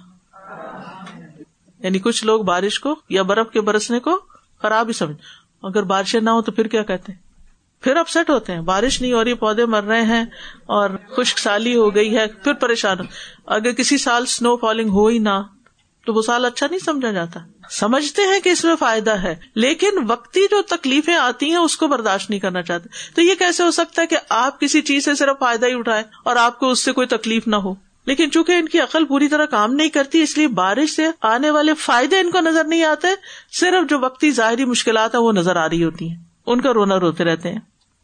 یعنی 1.87 1.99
کچھ 1.99 2.25
لوگ 2.25 2.41
بارش 2.41 2.81
کو 2.81 2.95
یا 3.09 3.23
برف 3.23 3.51
کے 3.51 3.61
برسنے 3.61 4.01
کو 4.01 4.21
خراب 4.63 4.89
ہی 4.89 4.93
سمجھ 4.93 5.17
اگر 5.63 5.83
بارشیں 5.83 6.21
نہ 6.21 6.31
ہو 6.31 6.43
تو 6.43 6.53
پھر 6.53 6.67
کیا 6.67 6.83
کہتے 6.83 7.13
ہیں؟ 7.13 7.27
پھر 7.81 7.97
اپسٹ 7.97 8.31
ہوتے 8.31 8.53
ہیں۔ 8.53 8.61
بارش 8.61 9.01
نہیں 9.01 9.13
ہو 9.13 9.25
رہی، 9.25 9.35
پودے 9.35 9.67
مر 9.67 9.85
رہے 9.85 10.03
ہیں 10.03 10.23
اور 10.67 10.91
خشک 11.17 11.39
سالی 11.39 11.77
ہو 11.77 11.95
گئی 11.95 12.17
ہے، 12.17 12.27
پھر 12.27 12.53
پریشان۔ 12.53 12.97
اگر 13.47 13.73
کسی 13.73 13.99
سال 13.99 14.23
اسنو 14.23 14.57
فالنگ 14.57 14.89
ہو 14.91 15.07
ہی 15.07 15.19
نہ، 15.19 15.43
تو 16.07 16.15
وہ 16.15 16.23
سال 16.23 16.45
اچھا 16.45 16.67
نہیں 16.71 16.79
سمجھا 16.79 17.13
جاتا۔ 17.13 17.41
سمجھتے 17.71 18.23
ہیں 18.23 18.41
کہ 18.41 18.49
اس 18.49 18.65
میں 18.65 18.77
فائدہ 18.77 19.11
ہے، 19.11 19.37
لیکن 19.55 19.89
وقتی 20.07 20.41
جو 20.51 20.63
تکلیفیں 20.63 21.17
آتی 21.17 21.47
ہیں، 21.47 21.57
اس 21.57 21.77
کو 21.77 21.87
برداشت 21.87 22.31
نہیں 22.31 22.41
کرنا 22.41 22.63
چاہتے۔ 22.63 22.89
تو 23.15 23.23
یہ 23.23 23.35
کیسے 23.35 23.63
ہو 23.63 23.71
سکتا 23.71 24.03
ہے 24.03 24.07
کہ 24.07 24.17
آپ 24.29 24.61
کسی 24.61 24.83
چیز 24.83 25.05
سے 25.05 25.15
صرف 25.15 25.39
فائدہ 25.41 25.67
ہی 25.67 25.75
اٹھائے 25.75 26.03
اور 26.25 26.37
آپ 26.37 26.59
کو 26.59 26.71
اس 26.71 26.85
سے 26.85 26.93
کوئی 26.93 27.07
تکلیف 27.07 27.47
نہ 27.47 27.57
ہو؟ 27.57 27.86
لیکن 28.07 28.31
چونکہ 28.31 28.53
ان 28.53 28.69
کی 28.69 28.81
عقل 28.81 29.05
پوری 29.05 29.29
طرح 29.29 29.45
کام 29.45 29.75
نہیں 29.75 29.89
کرتی، 29.89 30.23
اس 30.23 30.39
لیے 30.39 30.49
بارش 30.49 30.91
سے 30.91 31.07
آنے 31.23 31.51
والے 31.51 31.75
فائدے 31.75 32.21
ان 32.21 32.31
کو 32.31 32.41
نظر 32.41 32.65
نہیں 32.65 32.85
آتے، 32.85 33.09
صرف 33.61 33.91
جو 33.91 34.01
وقتی 34.01 34.31
ظاہری 34.31 34.65
مشکلات 34.65 35.15
ہیں 35.15 35.23
وہ 35.23 35.33
نظر 35.33 35.57
آ 35.57 35.69
رہی 35.69 35.85
ہوتی 35.85 36.09
ہیں۔ 36.09 36.17
ان 36.47 36.61
کا 36.61 36.75
رونا 36.75 37.01
روتے 37.01 37.25
رہتے 37.25 37.53
ہیں۔ 37.53 37.59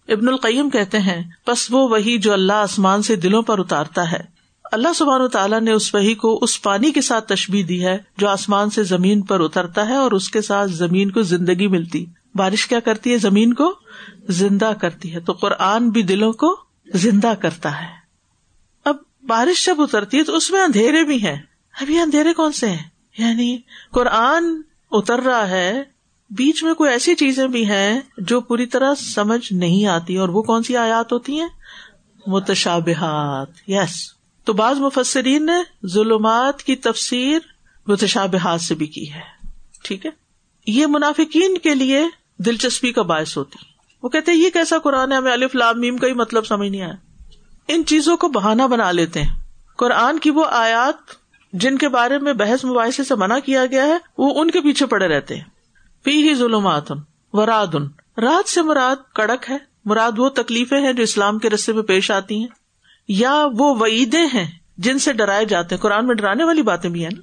ابن 0.09 0.29
القیم 0.29 0.71
کہتے 0.71 0.99
ہیں 0.99 1.31
بس 1.47 1.67
وہ 1.71 1.89
وہی 1.89 2.19
جو 2.19 2.33
اللہ 2.33 2.53
آسمان 2.53 3.03
سے 3.03 3.17
دلوں 3.17 3.43
پر 3.43 3.59
اتارتا 3.59 4.13
ہے۔ 4.13 4.33
اللہ 4.73 4.89
سبحان 4.97 5.29
تعالیٰ 5.29 5.61
نے 5.61 5.73
اس 5.73 5.95
وہی 5.95 6.15
کو 6.15 6.39
اس 6.43 6.63
پانی 6.63 6.93
کے 6.93 7.01
ساتھ 7.01 7.29
تشبیح 7.29 7.65
دی 7.69 7.85
ہے 7.85 7.99
جو 8.19 8.29
آسمان 8.29 8.71
سے 8.71 8.83
زمین 8.83 9.23
پر 9.23 9.41
اترتا 9.41 9.89
ہے 9.89 9.95
اور 9.95 10.13
اس 10.13 10.31
کے 10.31 10.41
ساتھ 10.41 10.71
زمین 10.71 11.11
کو 11.11 11.23
زندگی 11.23 11.67
ملتی۔ 11.67 12.07
بارش 12.35 12.67
کیا 12.67 12.81
کرتی 12.81 13.13
ہے؟ 13.13 13.19
زمین 13.19 13.55
کو 13.55 13.75
زندہ 14.29 14.73
کرتی 14.81 15.15
ہے۔ 15.15 15.21
تو 15.21 15.33
قرآن 15.33 15.91
بھی 15.91 16.03
دلوں 16.03 16.33
کو 16.33 16.61
زندہ 16.95 17.33
کرتا 17.41 17.83
ہے۔ 17.83 18.02
بارش 19.23 19.67
جب 19.67 19.81
اترتی 19.81 20.19
ہے 20.19 20.25
تو 20.25 20.37
اس 20.37 20.51
میں 20.51 20.61
اندھیرے 20.61 21.05
بھی 21.05 21.27
ہیں۔ 21.27 21.43
اب 21.81 21.91
یہ 21.91 22.01
اندھیرے 22.01 22.33
کون 22.33 22.53
سے 22.53 22.69
ہیں؟ 22.69 22.89
یعنی 23.19 23.59
قرآن 23.91 24.61
اتر 24.91 25.21
رہا 25.21 25.49
ہے، 25.49 25.83
بیچ 26.31 26.65
میں 26.65 26.75
کوئی 26.75 26.91
ایسی 26.91 27.15
چیزیں 27.15 27.47
بھی 27.47 27.67
ہیں 27.67 28.01
جو 28.19 28.41
پوری 28.41 28.67
طرح 28.67 28.95
سمجھ 28.95 29.53
نہیں 29.53 29.87
آتی 29.87 30.17
اور 30.17 30.29
وہ 30.29 30.43
کون 30.43 30.63
سی 30.63 30.77
آیات 30.77 31.13
ہوتی 31.13 31.41
ہیں؟ 31.41 31.49
متشابہات۔ 32.27 33.71
یس۔ 33.71 34.13
تو 34.45 34.53
بعض 34.53 34.79
مفسرین 34.79 35.47
نے 35.47 35.87
ظلمات 35.87 36.63
کی 36.63 36.77
تفسیر 36.77 37.39
متشابہات 37.87 38.61
سے 38.61 38.75
بھی 38.75 38.87
کی 38.87 39.13
ہے۔ 39.13 39.21
ٹھیک 39.83 40.07
ہے؟ 40.07 40.11
یہ 40.67 40.87
منافقین 40.87 41.59
کے 41.59 41.75
لیے 41.75 42.05
دلچسپی 42.39 42.93
کا 42.93 43.03
باعث 43.03 43.37
ہوتی۔ 43.37 43.59
وہ 44.03 44.09
کہتے 44.09 44.33
یہ 44.33 44.51
کیسا 44.51 44.79
قرآن 44.79 45.13
ہے؟ 45.13 45.17
ہمیں 45.17 45.33
الف 45.33 45.55
لام 45.55 45.81
میم 45.81 45.97
کا 45.97 46.07
ہی 46.07 46.13
مطلب 46.13 46.47
سمجھ 46.47 46.69
نہیں 46.69 46.83
آیا۔ 46.83 47.12
ان 47.69 47.85
چیزوں 47.85 48.17
کو 48.17 48.29
بہانا 48.29 48.67
بنا 48.67 48.93
لیتے 48.93 49.23
ہیں۔ 49.23 49.35
قرآن 49.77 50.19
کی 50.19 50.31
وہ 50.31 50.47
آیات 50.51 50.95
جن 51.53 51.79
کے 51.79 51.89
بارے 51.89 52.19
میں 52.19 52.33
بحث 52.33 52.65
مباحثے 52.65 53.05
سے 53.05 53.15
منع 53.15 53.39
کیا 53.39 53.67
گیا 53.67 53.87
ہے، 53.87 53.99
وہ 54.19 54.41
ان 54.41 54.51
کے 54.51 54.61
پیچھے 54.61 54.87
پڑے 54.87 55.09
رہتے 55.09 55.37
ہیں۔ 55.37 55.45
پی 56.03 56.29
ہی 56.29 56.35
ظلمات 56.35 56.93
وراد 57.33 57.75
ان 57.75 57.89
رات 58.19 58.49
سے 58.49 58.63
مراد 58.63 58.97
کڑک 59.15 59.51
ہے، 59.51 59.57
مراد 59.85 60.13
وہ 60.17 60.29
تکلیفیں 60.29 60.81
ہیں 60.81 60.93
جو 60.93 61.03
اسلام 61.03 61.39
کے 61.39 61.51
رستے 61.51 61.73
میں 61.73 61.83
پیش 61.83 62.11
آتی 62.11 62.39
ہیں۔ 62.39 62.47
یا 63.09 63.47
وہ 63.59 63.75
وعیدیں 63.81 64.27
ہیں 64.35 64.51
جن 64.79 64.99
سے 64.99 65.13
ڈرائے 65.13 65.45
جاتے 65.45 65.75
ہیں۔ 65.75 65.83
قرآن 65.83 66.07
میں 66.07 66.15
ڈرانے 66.15 66.45
والی 66.45 66.63
باتیں 66.63 66.91
بھی 66.91 67.03
ہیں 67.03 67.11
نا۔ 67.15 67.21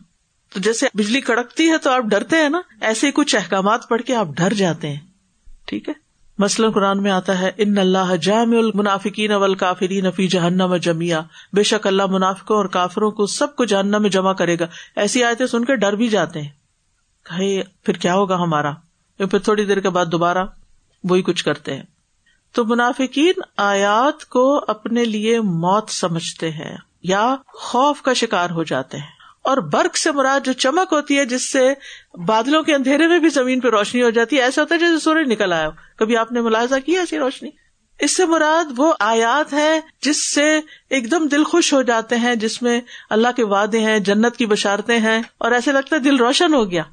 تو 0.53 0.60
جیسے 0.60 0.88
بجلی 0.93 1.22
کڑکتی 1.22 1.69
ہے 1.69 1.77
تو 1.77 1.91
آپ 1.91 2.03
ڈرتے 2.03 2.36
ہیں 2.36 2.50
نا، 2.50 2.62
ایسے 2.81 3.12
کچھ 3.12 3.36
احکامات 3.36 3.89
پڑھ 3.89 4.01
کے 4.01 4.15
آپ 4.15 4.27
ڈر 4.27 4.53
جاتے 4.53 4.89
ہیں۔ 4.89 5.00
ٹھیک 5.65 5.89
ہے؟ 5.89 6.09
مثلاً 6.39 6.72
قرآن 6.72 7.03
میں 7.03 7.12
آتا 7.12 7.39
ہے، 7.39 7.51
ان 7.58 7.77
اللہ 7.77 8.15
جام 8.15 8.51
المنافقین 8.51 9.31
اول 9.31 9.55
کافری 9.55 10.01
نفی 10.01 10.27
جہنم 10.27 10.75
جمیا 10.75 11.22
بے 11.53 11.63
شک 11.63 11.88
اللہ 11.88 12.05
منافقوں 12.05 12.58
اور 12.58 12.65
کافروں 12.65 13.12
کو 13.12 13.25
سب 13.25 13.55
کو 13.55 13.65
جہنم 13.65 14.01
میں 14.01 14.10
جمع 14.10 14.34
کرے 14.34 14.60
گا۔ 14.60 14.67
ایسی 14.96 15.24
آیتیں 15.24 15.46
سن 15.46 15.65
کے 15.65 15.75
ڈر 15.75 15.93
بھی 15.93 16.08
جاتے 16.08 16.41
ہیں۔ 16.41 16.50
کہ 17.24 17.63
پھر 17.84 17.93
کیا 17.93 18.13
ہوگا 18.13 18.36
ہمارا؟ 18.36 18.72
پھر 19.17 19.39
تھوڑی 19.39 19.65
دیر 19.65 19.79
کے 19.79 19.89
بعد 19.89 20.05
دوبارہ 20.05 20.46
وہی 21.03 21.22
کچھ 21.22 21.46
کرتے 21.46 21.75
ہیں۔ 21.75 21.84
تو 22.51 22.65
منافقین 22.65 23.41
آیات 23.58 24.25
کو 24.25 24.65
اپنے 24.67 25.05
لیے 25.05 25.41
موت 25.41 25.89
سمجھتے 25.89 26.51
ہیں 26.51 26.77
یا 27.03 27.36
خوف 27.46 28.01
کا 28.01 28.13
شکار 28.13 28.50
ہو 28.50 28.63
جاتے 28.63 28.98
ہیں۔ 28.98 29.18
اور 29.50 29.58
برق 29.58 29.98
سے 29.98 30.12
مراد 30.12 30.39
جو 30.46 30.53
چمک 30.53 30.94
ہوتی 30.94 31.18
ہے، 31.18 31.25
جس 31.25 31.51
سے 31.51 31.74
بادلوں 32.25 32.63
کے 32.63 32.75
اندھیرے 32.75 33.08
میں 33.08 33.20
بھی 33.20 33.29
زمین 33.29 33.60
پہ 33.60 33.70
روشنی 33.70 34.01
ہو 34.01 34.10
جاتی 34.10 34.36
ہے، 34.36 34.41
ایسا 34.41 34.62
ہوتا 34.62 34.75
ہے 34.75 34.79
جیسے 34.79 35.00
سورج 35.00 35.32
نکل 35.32 35.53
آیا 35.53 35.70
کبھی 35.98 36.18
آپ 36.18 36.32
نے 36.32 36.41
ملاحظہ 36.41 36.75
کیا 36.86 37.00
ایسی 37.00 37.18
روشنی؟ 37.18 37.50
اس 38.00 38.15
سے 38.15 38.25
مراد 38.25 38.74
وہ 38.77 38.94
آیات 39.00 39.53
ہے 39.53 39.79
جس 40.01 40.32
سے 40.34 40.60
ایک 40.89 41.12
دم 41.12 41.27
دل 41.27 41.44
خوش 41.44 41.74
ہو 41.74 41.82
جاتے 41.82 42.15
ہیں، 42.15 42.36
جس 42.36 42.62
میں 42.62 42.82
اللہ 43.10 43.27
کے 43.36 43.44
وعدے 43.44 43.79
ہیں، 43.79 44.00
جنت 44.00 44.38
کی 44.38 44.46
بشارتے 44.46 44.98
ہیں، 44.98 45.22
اور 45.38 45.51
ایسے 45.51 45.72
لگتا 45.72 45.96
ہے 45.96 46.01
دل 46.01 46.15
روشن 46.15 46.53
ہو 46.53 46.72
گیا۔ 46.72 46.84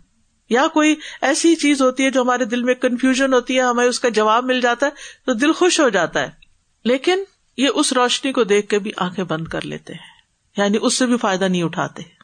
یا 0.50 0.66
کوئی 0.66 0.94
ایسی 1.22 1.56
چیز 1.56 1.82
ہوتی 1.82 2.04
ہے 2.04 2.10
جو 2.10 2.22
ہمارے 2.22 2.44
دل 2.44 2.62
میں 2.62 2.74
کنفیوژن 2.74 3.34
ہوتی 3.34 3.56
ہے، 3.56 3.62
ہمیں 3.62 3.84
اس 3.84 4.00
کا 4.00 4.08
جواب 4.08 4.44
مل 4.44 4.60
جاتا 4.60 4.86
ہے، 4.86 4.90
تو 5.26 5.32
دل 5.32 5.52
خوش 5.52 5.80
ہو 5.80 5.88
جاتا 5.88 6.20
ہے۔ 6.20 6.30
لیکن 6.84 7.24
یہ 7.56 7.68
اس 7.74 7.92
روشنی 7.92 8.32
کو 8.32 8.44
دیکھ 8.44 8.68
کے 8.68 8.78
بھی 8.78 8.90
آنکھیں 8.96 9.24
بند 9.24 9.48
کر 9.48 9.66
لیتے 9.66 9.92
ہیں 9.92 10.16
یعنی 10.56 10.78
اس 10.82 10.98
سے 10.98 11.06
بھی 11.06 11.16
فائدہ 11.16 11.44
نہیں 11.44 11.62
اٹھاتے۔ 11.62 12.15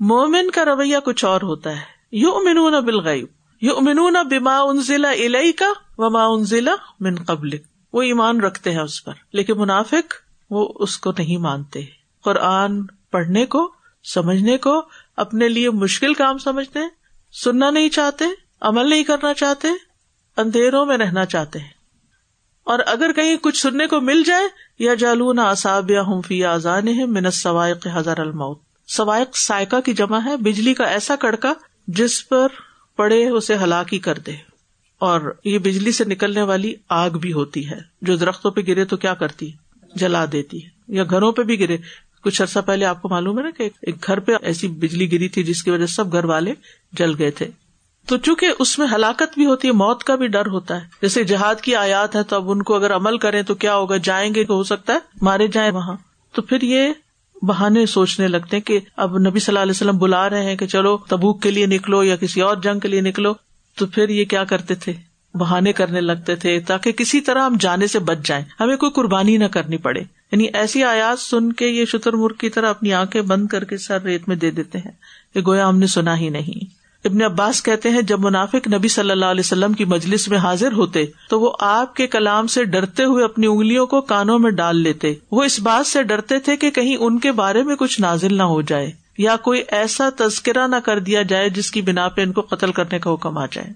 مومن 0.00 0.50
کا 0.50 0.64
رویہ 0.64 0.96
کچھ 1.04 1.24
اور 1.24 1.40
ہوتا 1.40 1.70
ہے۔ 1.70 1.80
یو 2.12 2.36
امنون 2.36 2.84
بالغیب۔ 2.84 3.26
یو 3.60 3.76
امنون 3.76 4.16
بما 4.30 4.58
انزلہ 4.58 5.06
الئی 5.06 5.52
کا 5.52 5.72
وما 5.98 6.24
انزلہ 6.24 6.70
من 7.00 7.14
قبل 7.14 7.50
وہ 7.92 8.02
ایمان 8.02 8.40
رکھتے 8.40 8.72
ہیں 8.72 8.80
اس 8.80 9.04
پر، 9.04 9.12
لیکن 9.32 9.58
منافق 9.58 10.14
وہ 10.50 10.72
اس 10.74 10.98
کو 10.98 11.12
نہیں 11.18 11.36
مانتے۔ 11.36 11.80
قرآن 12.24 12.86
پڑھنے 13.10 13.46
کو، 13.46 13.72
سمجھنے 14.14 14.58
کو، 14.58 14.82
اپنے 15.16 15.48
لیے 15.48 15.70
مشکل 15.70 16.14
کام 16.14 16.38
سمجھتے 16.38 16.78
ہیں۔ 16.78 16.88
سننا 17.44 17.70
نہیں 17.70 17.88
چاہتے، 17.88 18.24
عمل 18.60 18.90
نہیں 18.90 19.04
کرنا 19.04 19.34
چاہتے، 19.34 19.68
اندھیروں 20.36 20.86
میں 20.86 20.98
رہنا 20.98 21.24
چاہتے 21.24 21.58
ہیں۔ 21.58 21.70
اور 22.64 22.78
اگر 22.86 23.12
کہیں 23.12 23.36
کچھ 23.36 23.62
سننے 23.62 23.86
کو 23.86 24.00
مل 24.00 24.22
جائے 24.22 24.44
یا 24.78 24.94
جالون 24.94 25.38
اصاب 25.38 25.90
یا 25.90 26.02
فی 26.26 26.44
آزان 26.44 26.88
ہے 26.88 27.06
منت 27.06 27.34
سوائق 27.34 27.86
ہزار 27.96 28.16
الموت۔ 28.16 28.67
سوائق 28.88 29.36
سائکا 29.36 29.80
کی 29.80 29.92
جمع 29.92 30.18
ہے، 30.24 30.36
بجلی 30.36 30.74
کا 30.74 30.84
ایسا 30.84 31.16
کڑکا 31.16 31.52
جس 31.86 32.28
پر 32.28 32.46
پڑے 32.96 33.28
اسے 33.28 33.56
ہلاک 33.56 33.94
ہی 33.94 33.98
کر 33.98 34.18
دے۔ 34.18 34.32
اور 34.98 35.34
یہ 35.44 35.58
بجلی 35.58 35.92
سے 35.92 36.04
نکلنے 36.04 36.42
والی 36.42 36.74
آگ 36.88 37.10
بھی 37.10 37.32
ہوتی 37.32 37.70
ہے، 37.70 37.78
جو 38.02 38.16
درختوں 38.16 38.50
پہ 38.50 38.60
گرے 38.68 38.84
تو 38.84 38.96
کیا 38.96 39.14
کرتی؟ 39.14 39.52
جلا 39.94 40.24
دیتی 40.32 40.64
ہے، 40.64 40.68
یا 40.88 41.04
گھروں 41.04 41.32
پہ 41.32 41.42
بھی 41.42 41.60
گرے۔ 41.60 41.76
کچھ 42.22 42.42
عرصہ 42.42 42.58
پہلے 42.66 42.84
آپ 42.84 43.02
کو 43.02 43.08
معلوم 43.08 43.38
ہے 43.38 43.44
نا 43.44 43.50
کہ 43.50 43.70
ایک 43.82 44.06
گھر 44.06 44.20
پہ 44.20 44.32
ایسی 44.42 44.68
بجلی 44.68 45.12
گری 45.12 45.28
تھی 45.28 45.42
جس 45.42 45.62
کی 45.62 45.70
وجہ 45.70 45.86
سے 45.86 45.94
سب 45.94 46.12
گھر 46.12 46.24
والے 46.24 46.54
جل 46.92 47.12
گئے 47.18 47.30
تھے۔ 47.30 47.48
تو 48.06 48.16
چونکہ 48.16 48.48
اس 48.58 48.78
میں 48.78 48.86
ہلاکت 48.94 49.34
بھی 49.34 49.46
ہوتی 49.46 49.68
ہے، 49.68 49.72
موت 49.72 50.04
کا 50.04 50.14
بھی 50.14 50.26
ڈر 50.26 50.46
ہوتا 50.46 50.74
ہے۔ 50.74 50.86
جیسے 51.02 51.24
جہاد 51.24 51.54
کی 51.54 51.74
آیات 51.74 52.16
ہے، 52.16 52.22
تو 52.22 52.36
اب 52.36 52.50
ان 52.50 52.62
کو 52.62 52.74
اگر 52.74 52.96
عمل 52.96 53.18
کریں 53.18 53.42
تو 53.42 53.54
کیا 53.54 53.76
ہوگا؟ 53.76 53.96
جائیں 53.96 54.34
گے 54.34 54.44
تو 54.44 54.54
ہو 54.54 54.64
سکتا 54.64 54.92
ہے، 54.92 54.98
مارے 55.22 55.46
جائیں 55.46 55.70
وہاں۔ 55.70 55.96
تو 56.32 56.42
پھر 56.42 56.62
یہ 56.62 56.92
بہانے 57.42 57.86
سوچنے 57.86 58.28
لگتے 58.28 58.56
ہیں 58.56 58.64
کہ 58.64 58.80
اب 58.96 59.18
نبی 59.18 59.38
صلی 59.38 59.52
اللہ 59.52 59.62
علیہ 59.62 59.70
وسلم 59.70 59.98
بلا 59.98 60.30
رہے 60.30 60.42
ہیں 60.42 60.56
کہ 60.56 60.66
چلو 60.66 60.96
تبوک 60.96 61.42
کے 61.42 61.50
لیے 61.50 61.66
نکلو 61.66 62.04
یا 62.04 62.16
کسی 62.16 62.40
اور 62.40 62.56
جنگ 62.56 62.78
کے 62.78 62.88
لیے 62.88 63.00
نکلو، 63.00 63.32
تو 63.74 63.86
پھر 63.86 64.08
یہ 64.08 64.24
کیا 64.24 64.44
کرتے 64.44 64.74
تھے؟ 64.74 64.92
بہانے 65.34 65.72
کرنے 65.72 66.00
لگتے 66.00 66.36
تھے 66.36 66.60
تاکہ 66.60 66.92
کسی 66.92 67.20
طرح 67.20 67.42
ہم 67.42 67.56
جانے 67.60 67.86
سے 67.86 67.98
بچ 67.98 68.16
جائیں۔ 68.24 68.44
ہمیں 68.60 68.76
کوئی 68.76 68.92
قربانی 68.92 69.36
نہ 69.36 69.44
کرنی 69.44 69.76
پڑے۔ 69.76 70.00
یعنی 70.32 70.46
ایسی 70.54 70.84
آیات 70.84 71.18
سن 71.18 71.52
کے 71.52 71.66
یہ 71.66 71.84
شتر 71.84 72.12
مرغ 72.12 72.34
کی 72.34 72.48
طرح 72.50 72.70
اپنی 72.70 72.92
آنکھیں 72.92 73.22
بند 73.22 73.46
کر 73.46 73.64
کے 73.64 73.78
سر 73.78 74.02
ریت 74.02 74.28
میں 74.28 74.36
دے 74.36 74.50
دیتے 74.50 74.78
ہیں 74.78 74.90
کہ 75.34 75.40
گویا 75.40 75.68
ہم 75.68 75.78
نے 75.78 75.86
سنا 75.86 76.18
ہی 76.18 76.28
نہیں۔ 76.28 76.77
ابن 77.08 77.22
عباس 77.22 77.62
کہتے 77.62 77.90
ہیں، 77.90 78.02
جب 78.02 78.20
منافق 78.20 78.68
نبی 78.68 78.88
صلی 78.88 79.10
اللہ 79.10 79.26
علیہ 79.26 79.44
وسلم 79.44 79.72
کی 79.72 79.84
مجلس 79.84 80.28
میں 80.28 80.38
حاضر 80.38 80.72
ہوتے، 80.72 81.04
تو 81.30 81.40
وہ 81.40 81.52
آپ 81.60 81.94
کے 81.96 82.06
کلام 82.06 82.46
سے 82.46 82.64
ڈرتے 82.66 83.04
ہوئے 83.04 83.24
اپنی 83.24 83.46
انگلیوں 83.46 83.86
کو 83.86 84.00
کانوں 84.04 84.38
میں 84.38 84.50
ڈال 84.50 84.82
لیتے۔ 84.82 85.12
وہ 85.30 85.42
اس 85.42 85.60
بات 85.60 85.86
سے 85.86 86.02
ڈرتے 86.02 86.38
تھے 86.38 86.56
کہ 86.56 86.70
کہیں 86.70 86.96
ان 86.96 87.18
کے 87.18 87.32
بارے 87.32 87.62
میں 87.62 87.76
کچھ 87.76 88.00
نازل 88.00 88.36
نہ 88.36 88.42
ہو 88.44 88.60
جائے، 88.62 88.90
یا 89.18 89.36
کوئی 89.36 89.62
ایسا 89.72 90.08
تذکرہ 90.18 90.66
نہ 90.66 90.76
کر 90.76 90.98
دیا 91.00 91.22
جائے 91.22 91.48
جس 91.50 91.70
کی 91.70 91.82
بنا 91.82 92.08
پہ 92.08 92.22
ان 92.22 92.32
کو 92.32 92.42
قتل 92.50 92.72
کرنے 92.72 92.98
کا 92.98 93.12
حکم 93.14 93.38
آ 93.38 93.46
جائے۔ 93.52 93.68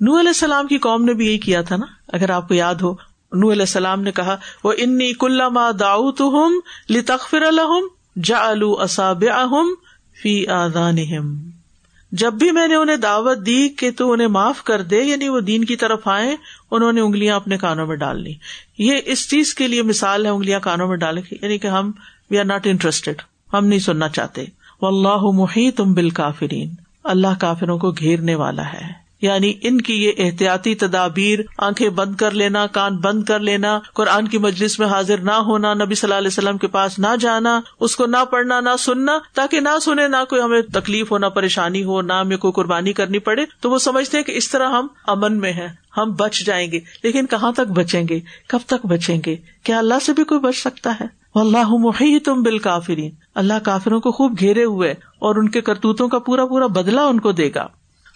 نو 0.00 0.18
علیہ 0.18 0.28
السلام 0.28 0.66
کی 0.66 0.78
قوم 0.78 1.04
نے 1.04 1.14
بھی 1.14 1.26
یہی 1.26 1.38
کیا 1.38 1.62
تھا 1.62 1.76
نا؟ 1.76 1.86
اگر 2.12 2.30
آپ 2.30 2.48
کو 2.48 2.54
یاد 2.54 2.74
ہو 2.74 2.94
نو 3.32 3.50
علیہ 3.52 3.62
السلام 3.62 4.02
نے 4.02 4.12
کہا، 4.12 4.36
وہ 4.64 4.72
انی 4.78 5.12
کل 5.12 5.40
ما 5.52 5.70
داؤت 5.80 6.20
ہوں 6.20 6.60
لتخر 6.90 7.42
الحم 7.42 7.88
جا 8.22 8.38
اصاب 8.80 9.24
فی 10.16 10.46
آدان 10.48 10.98
جب 12.12 12.32
بھی 12.32 12.50
میں 12.50 12.68
نے 12.68 12.74
انہیں 12.74 12.96
دعوت 12.96 13.46
دی 13.46 13.68
کہ 13.68 13.90
تو 13.90 14.12
انہیں 14.12 14.28
معاف 14.28 14.62
کر 14.64 14.82
دے 14.82 15.02
یعنی 15.02 15.28
وہ 15.28 15.40
دین 15.40 15.64
کی 15.64 15.76
طرف 15.76 16.08
آئے 16.08 16.36
انہوں 16.70 16.92
نے 16.92 17.00
انگلیاں 17.00 17.36
اپنے 17.36 17.56
کانوں 17.56 17.86
میں 17.86 17.96
ڈال 17.96 18.22
لی 18.22 18.34
یہ 18.78 18.98
اس 19.04 19.30
چیز 19.30 19.54
کے 19.54 19.68
لیے 19.68 19.82
مثال 19.82 20.26
ہے 20.26 20.30
انگلیاں 20.30 20.60
کانوں 20.60 20.88
میں 20.88 20.96
ڈالنے 20.96 21.22
کی 21.22 21.36
یعنی 21.42 21.58
کہ 21.58 21.66
ہم 21.66 21.90
وی 22.30 22.38
آر 22.38 22.44
ناٹ 22.44 22.66
انٹرسٹیڈ 22.66 23.22
ہم 23.52 23.66
نہیں 23.66 23.78
سننا 23.78 24.08
چاہتے۔ 24.08 24.44
وہ 24.82 24.86
اللہ 24.86 25.40
محیط 25.40 25.76
تم 25.76 25.94
بال 25.94 26.10
کافرین 26.10 26.74
اللہ 27.04 27.40
کافروں 27.40 27.78
کو 27.78 27.90
گھیرنے 27.90 28.34
والا 28.34 28.72
ہے۔ 28.72 29.07
یعنی 29.22 29.54
ان 29.62 29.80
کی 29.80 30.04
یہ 30.04 30.12
احتیاطی 30.18 30.74
تدابیر، 30.74 31.38
آنکھیں 31.58 31.88
بند 31.88 32.14
کر 32.14 32.30
لینا، 32.30 32.66
کان 32.66 32.96
بند 32.96 33.24
کر 33.24 33.40
لینا، 33.40 33.80
قرآن 33.94 34.28
کی 34.28 34.38
مجلس 34.38 34.78
میں 34.78 34.86
حاضر 34.86 35.18
نہ 35.18 35.32
ہونا، 35.32 35.74
نبی 35.74 35.94
صلی 35.94 36.08
اللہ 36.08 36.18
علیہ 36.18 36.28
وسلم 36.28 36.58
کے 36.58 36.66
پاس 36.66 36.98
نہ 36.98 37.16
جانا، 37.20 37.60
اس 37.80 37.96
کو 37.96 38.06
نہ 38.06 38.24
پڑھنا، 38.30 38.60
نہ 38.60 38.76
سننا، 38.78 39.18
تاکہ 39.34 39.60
نہ 39.60 39.78
سنے، 39.82 40.08
نہ 40.08 40.24
کوئی 40.30 40.42
ہمیں 40.42 40.62
تکلیف 40.62 41.12
ہو، 41.12 41.18
نہ 41.18 41.26
پریشانی 41.26 41.84
ہو، 41.84 42.02
نہ 42.02 42.12
ہمیں 42.12 42.36
کوئی 42.36 42.52
قربانی 42.52 42.92
کرنی 42.92 43.18
پڑے، 43.18 43.44
تو 43.60 43.70
وہ 43.70 43.78
سمجھتے 43.78 44.16
ہیں 44.16 44.24
کہ 44.24 44.32
اس 44.32 44.50
طرح 44.50 44.68
ہم 44.68 44.86
امن 45.06 45.38
میں 45.38 45.52
ہیں، 45.52 45.68
ہم 45.96 46.12
بچ 46.12 46.44
جائیں 46.46 46.72
گے۔ 46.72 46.80
لیکن 47.02 47.26
کہاں 47.26 47.52
تک 47.52 47.70
بچیں 47.70 48.04
گے؟ 48.08 48.20
کب 48.48 48.58
تک 48.66 48.86
بچیں 48.86 49.18
گے؟ 49.26 49.36
کیا 49.62 49.78
اللہ 49.78 49.94
سے 50.02 50.12
بھی 50.12 50.24
کوئی 50.24 50.40
بچ 50.40 50.56
سکتا 50.56 50.92
ہے؟ 51.00 51.06
اللہ 51.34 51.68
محی 51.68 52.18
تم 52.18 52.42
بال 52.42 52.58
کافرین 52.58 53.10
اللہ 53.34 53.54
کافروں 53.64 54.00
کو 54.00 54.12
خوب 54.12 54.38
گھیرے 54.38 54.64
ہوئے 54.64 54.90
اور 55.18 55.36
ان 55.36 55.48
کے 55.48 55.60
کرتوتوں 55.60 56.08
کا 56.08 56.18
پورا 56.18 56.46
پورا 56.46 56.66
بدلا 56.66 57.04
ان 57.04 57.20
کو 57.20 57.32
دے 57.32 57.50
گا۔ 57.54 57.66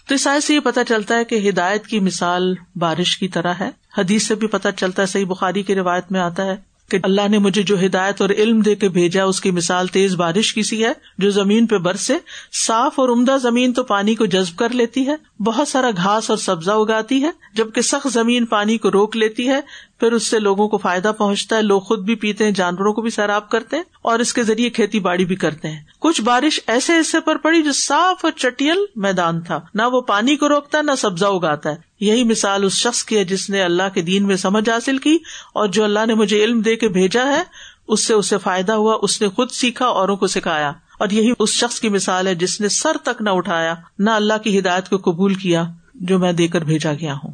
تو 0.07 0.15
اس 0.15 0.27
سے 0.43 0.53
یہ 0.55 0.59
پتا 0.59 0.83
چلتا 0.83 1.17
ہے 1.17 1.25
کہ 1.25 1.49
ہدایت 1.49 1.87
کی 1.87 1.99
مثال 1.99 2.55
بارش 2.75 3.17
کی 3.17 3.27
طرح 3.27 3.53
ہے۔ 3.59 3.69
حدیث 3.97 4.27
سے 4.27 4.35
بھی 4.35 4.47
پتا 4.47 4.71
چلتا 4.71 5.01
ہے، 5.01 5.07
صحیح 5.07 5.25
بخاری 5.25 5.63
کی 5.63 5.75
روایت 5.75 6.11
میں 6.11 6.19
آتا 6.19 6.45
ہے 6.45 6.55
کہ 6.89 6.97
اللہ 7.03 7.27
نے 7.27 7.37
مجھے 7.37 7.63
جو 7.63 7.85
ہدایت 7.85 8.21
اور 8.21 8.29
علم 8.29 8.59
دے 8.59 8.75
کے 8.75 8.89
بھیجا، 8.89 9.23
اس 9.23 9.41
کی 9.41 9.51
مثال 9.51 9.87
تیز 9.87 10.15
بارش 10.15 10.53
کی 10.53 10.63
سی 10.63 10.85
ہے، 10.85 10.91
جو 11.17 11.29
زمین 11.29 11.67
پہ 11.67 11.77
برسے 11.77 12.17
صاف 12.65 12.99
اور 12.99 13.09
عمدہ 13.09 13.37
زمین 13.41 13.73
تو 13.73 13.83
پانی 13.83 14.15
کو 14.15 14.25
جذب 14.25 14.59
کر 14.59 14.69
لیتی 14.69 15.07
ہے، 15.07 15.43
بہت 15.43 15.67
سارا 15.67 15.89
گھاس 15.97 16.29
اور 16.29 16.37
سبزہ 16.37 16.71
اگاتی 16.71 17.23
ہے، 17.23 17.29
جبکہ 17.53 17.81
سخت 17.81 18.13
زمین 18.13 18.45
پانی 18.45 18.77
کو 18.77 18.91
روک 18.91 19.17
لیتی 19.17 19.49
ہے 19.49 19.61
پھر 19.99 20.11
اس 20.11 20.27
سے 20.27 20.39
لوگوں 20.39 20.67
کو 20.67 20.77
فائدہ 20.77 21.11
پہنچتا 21.17 21.55
ہے۔ 21.55 21.61
لوگ 21.61 21.81
خود 21.81 21.99
بھی 21.99 22.15
پیتے 22.15 22.43
ہیں، 22.43 22.51
جانوروں 22.51 22.93
کو 22.93 23.01
بھی 23.01 23.09
سیراب 23.09 23.49
کرتے 23.49 23.75
ہیں 23.75 23.83
اور 24.01 24.19
اس 24.19 24.33
کے 24.33 24.43
ذریعے 24.43 24.69
کھیتی 24.69 24.99
باڑی 24.99 25.25
بھی 25.25 25.35
کرتے 25.35 25.69
ہیں۔ 25.71 25.79
کچھ 25.99 26.21
بارش 26.21 26.59
ایسے 26.67 26.93
حصے 26.99 27.19
پر 27.19 27.35
پڑی 27.35 27.63
جو 27.63 27.71
صاف 27.71 28.25
اور 28.25 28.31
چٹیل 28.31 28.77
میدان 28.95 29.41
تھا۔ 29.41 29.59
نہ 29.73 29.81
وہ 29.81 30.01
پانی 30.01 30.35
کو 30.35 30.49
روکتا، 30.49 30.81
نہ 30.81 30.91
سبزہ 30.97 31.25
اگاتا 31.25 31.69
ہے۔ 31.69 31.75
یہی 31.99 32.23
مثال 32.23 32.63
اس 32.63 32.73
شخص 32.73 33.03
کی 33.03 33.17
ہے 33.17 33.23
جس 33.23 33.49
نے 33.49 33.61
اللہ 33.61 33.83
کے 33.93 34.01
دین 34.01 34.27
میں 34.27 34.35
سمجھ 34.35 34.69
حاصل 34.69 34.97
کی 34.97 35.17
اور 35.53 35.67
جو 35.67 35.83
اللہ 35.83 36.05
نے 36.07 36.13
مجھے 36.13 36.43
علم 36.43 36.61
دے 36.61 36.75
کے 36.75 36.87
بھیجا 36.87 37.25
ہے، 37.25 37.43
اس 37.87 38.05
سے 38.05 38.13
اسے 38.13 38.37
فائدہ 38.37 38.71
ہوا۔ 38.71 38.97
اس 39.01 39.21
نے 39.21 39.29
خود 39.29 39.51
سیکھا، 39.51 39.85
اوروں 39.85 40.17
کو 40.17 40.27
سکھایا۔ 40.27 40.71
اور 40.99 41.09
یہی 41.09 41.31
اس 41.39 41.49
شخص 41.49 41.79
کی 41.79 41.89
مثال 41.89 42.27
ہے 42.27 42.35
جس 42.35 42.61
نے 42.61 42.69
سر 42.69 42.97
تک 43.03 43.21
نہ 43.21 43.29
اٹھایا، 43.29 43.75
نہ 43.99 44.09
اللہ 44.09 44.33
کی 44.43 44.59
ہدایت 44.59 44.89
کو 44.89 44.97
قبول 44.97 45.33
کیا، 45.33 45.63
جو 45.95 46.19
میں 46.19 46.33
دے 46.33 46.47
کر 46.47 46.63
بھیجا 46.63 46.93
گیا 46.93 47.13
ہوں۔ 47.13 47.31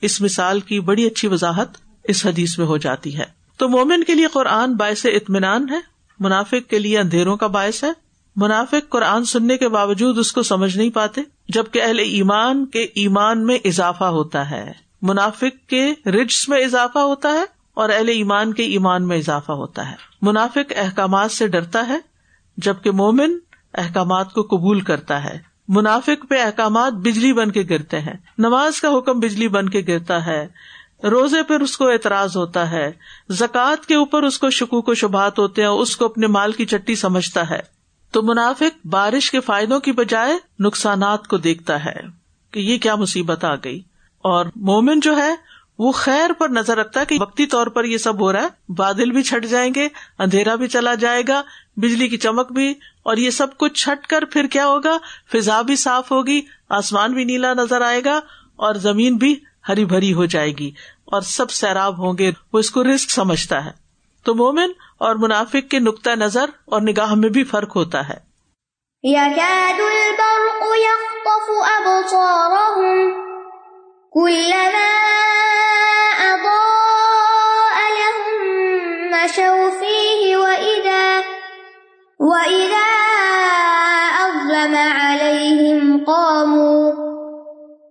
اس 0.00 0.20
مثال 0.20 0.60
کی 0.60 0.80
بڑی 0.80 1.06
اچھی 1.06 1.28
وضاحت 1.28 1.85
اس 2.08 2.26
حدیث 2.26 2.58
میں 2.58 2.66
ہو 2.66 2.76
جاتی 2.76 3.18
ہے۔ 3.18 3.24
تو 3.56 3.68
مومن 3.68 4.04
کے 4.04 4.14
لیے 4.14 4.26
قرآن 4.26 4.74
باعث 4.74 5.06
اطمینان 5.06 5.68
ہے، 5.70 5.80
منافق 6.20 6.70
کے 6.70 6.78
لیے 6.78 6.98
اندھیروں 6.98 7.36
کا 7.36 7.46
باعث 7.46 7.84
ہے۔ 7.84 7.92
منافق 8.36 8.88
قرآن 8.88 9.24
سننے 9.24 9.56
کے 9.56 9.68
باوجود 9.68 10.18
اس 10.18 10.32
کو 10.32 10.42
سمجھ 10.42 10.76
نہیں 10.76 10.90
پاتے، 10.90 11.20
جبکہ 11.48 11.82
اہل 11.82 11.98
ایمان 11.98 12.66
کے 12.66 12.82
ایمان 12.82 13.46
میں 13.46 13.58
اضافہ 13.64 14.04
ہوتا 14.04 14.50
ہے۔ 14.50 14.72
منافق 15.02 15.68
کے 15.68 15.94
رجس 16.06 16.48
میں 16.48 16.64
اضافہ 16.64 16.98
ہوتا 16.98 17.32
ہے 17.32 17.44
اور 17.74 17.88
اہل 17.88 18.08
ایمان 18.08 18.54
کے 18.54 18.62
ایمان 18.62 19.08
میں 19.08 19.18
اضافہ 19.18 19.52
ہوتا 19.52 19.90
ہے۔ 19.90 19.96
منافق 20.22 20.72
احکامات 20.76 21.30
سے 21.30 21.48
ڈرتا 21.48 21.88
ہے، 21.88 21.98
جبکہ 22.56 22.90
مومن 22.90 23.38
احکامات 23.74 24.32
کو 24.32 24.42
قبول 24.42 24.80
کرتا 24.80 25.24
ہے۔ 25.24 25.38
منافق 25.68 26.28
پہ 26.28 26.42
احکامات 26.42 26.92
بجلی 26.92 27.32
بن 27.32 27.50
کے 27.50 27.64
گرتے 27.70 28.00
ہیں۔ 28.00 28.14
نماز 28.38 28.80
کا 28.80 28.88
حکم 28.98 29.20
بجلی 29.20 29.48
بن 29.48 29.68
کے 29.68 29.82
گرتا 29.88 30.26
ہے۔ 30.26 30.48
روزے 31.02 31.42
پر 31.42 31.60
اس 31.60 31.76
کو 31.76 31.88
اعتراض 31.88 32.36
ہوتا 32.36 32.70
ہے، 32.70 32.92
زکوٰۃ 33.30 33.86
کے 33.86 33.94
اوپر 33.94 34.22
اس 34.22 34.38
کو 34.38 34.50
شکوک 34.50 34.88
و 34.88 34.94
شبہات 34.94 35.38
ہوتے 35.38 35.62
ہیں 35.62 35.68
اس 35.68 35.96
کو 35.96 36.04
اپنے 36.04 36.26
مال 36.26 36.52
کی 36.52 36.66
چٹی 36.66 36.94
سمجھتا 36.94 37.50
ہے۔ 37.50 37.76
تو 38.10 38.22
منافق 38.22 38.86
بارش 38.86 39.30
کے 39.30 39.40
فائدوں 39.40 39.80
کی 39.80 39.92
بجائے 39.92 40.34
نقصانات 40.58 41.26
کو 41.26 41.36
دیکھتا 41.36 41.84
ہے 41.84 41.96
کہ 42.50 42.60
یہ 42.60 42.78
کیا 42.78 42.94
مصیبت 42.94 43.44
آ 43.44 43.54
گئی۔ 43.54 43.82
اور 44.18 44.46
مومن 44.56 45.00
جو 45.00 45.16
ہے، 45.16 45.34
وہ 45.78 45.92
خیر 45.92 46.32
پر 46.32 46.48
نظر 46.48 46.76
رکھتا 46.76 47.00
ہے 47.00 47.04
کہ 47.04 47.18
وقتی 47.20 47.46
طور 47.46 47.66
پر 47.66 47.84
یہ 47.84 47.98
سب 47.98 48.20
ہو 48.20 48.32
رہا 48.32 48.42
ہے۔ 48.42 48.72
بادل 48.72 49.10
بھی 49.10 49.22
چھٹ 49.22 49.46
جائیں 49.46 49.72
گے، 49.74 49.88
اندھیرا 50.18 50.54
بھی 50.54 50.68
چلا 50.68 50.94
جائے 50.94 51.22
گا، 51.28 51.42
بجلی 51.76 52.08
کی 52.08 52.16
چمک 52.16 52.52
بھی، 52.52 52.70
اور 53.02 53.16
یہ 53.16 53.30
سب 53.30 53.56
کچھ 53.56 53.84
چھٹ 53.84 54.06
کر 54.06 54.24
پھر 54.24 54.46
کیا 54.46 54.66
ہوگا؟ 54.66 54.96
فضا 55.32 55.62
بھی 55.62 55.76
صاف 55.76 56.12
ہوگی، 56.12 56.40
آسمان 56.68 57.12
بھی 57.12 57.24
نیلا 57.24 57.54
نظر 57.54 57.80
آئے 57.80 58.04
گا، 58.04 58.20
اور 58.56 58.74
زمین 58.74 59.16
بھی 59.16 59.40
ہری 59.68 59.84
بھری 59.84 60.14
ہو 60.14 60.24
جائے 60.24 60.50
گی 60.50 60.70
اور 61.04 61.20
سب 61.20 61.50
سیراب 61.50 61.98
ہوں 61.98 62.18
گے، 62.18 62.32
وہ 62.52 62.58
اس 62.58 62.70
کو 62.70 62.84
رسک 62.84 63.10
سمجھتا 63.10 63.64
ہے۔ 63.64 63.70
تو 64.24 64.34
مومن 64.34 64.70
اور 64.98 65.14
منافق 65.14 65.70
کے 65.70 65.78
نقطۂ 65.78 66.10
نظر 66.10 66.44
اور 66.64 66.80
نگاہ 66.80 67.14
میں 67.14 67.28
بھی 67.28 67.44
فرق 67.44 67.76
ہوتا 67.76 68.08
ہے۔ 68.08 68.26
وَإِذَا 82.18 82.86
أَظْلَمَ 84.26 84.76
عَلَيْهِمْ 84.76 85.98
قَامُوا، 86.06 86.92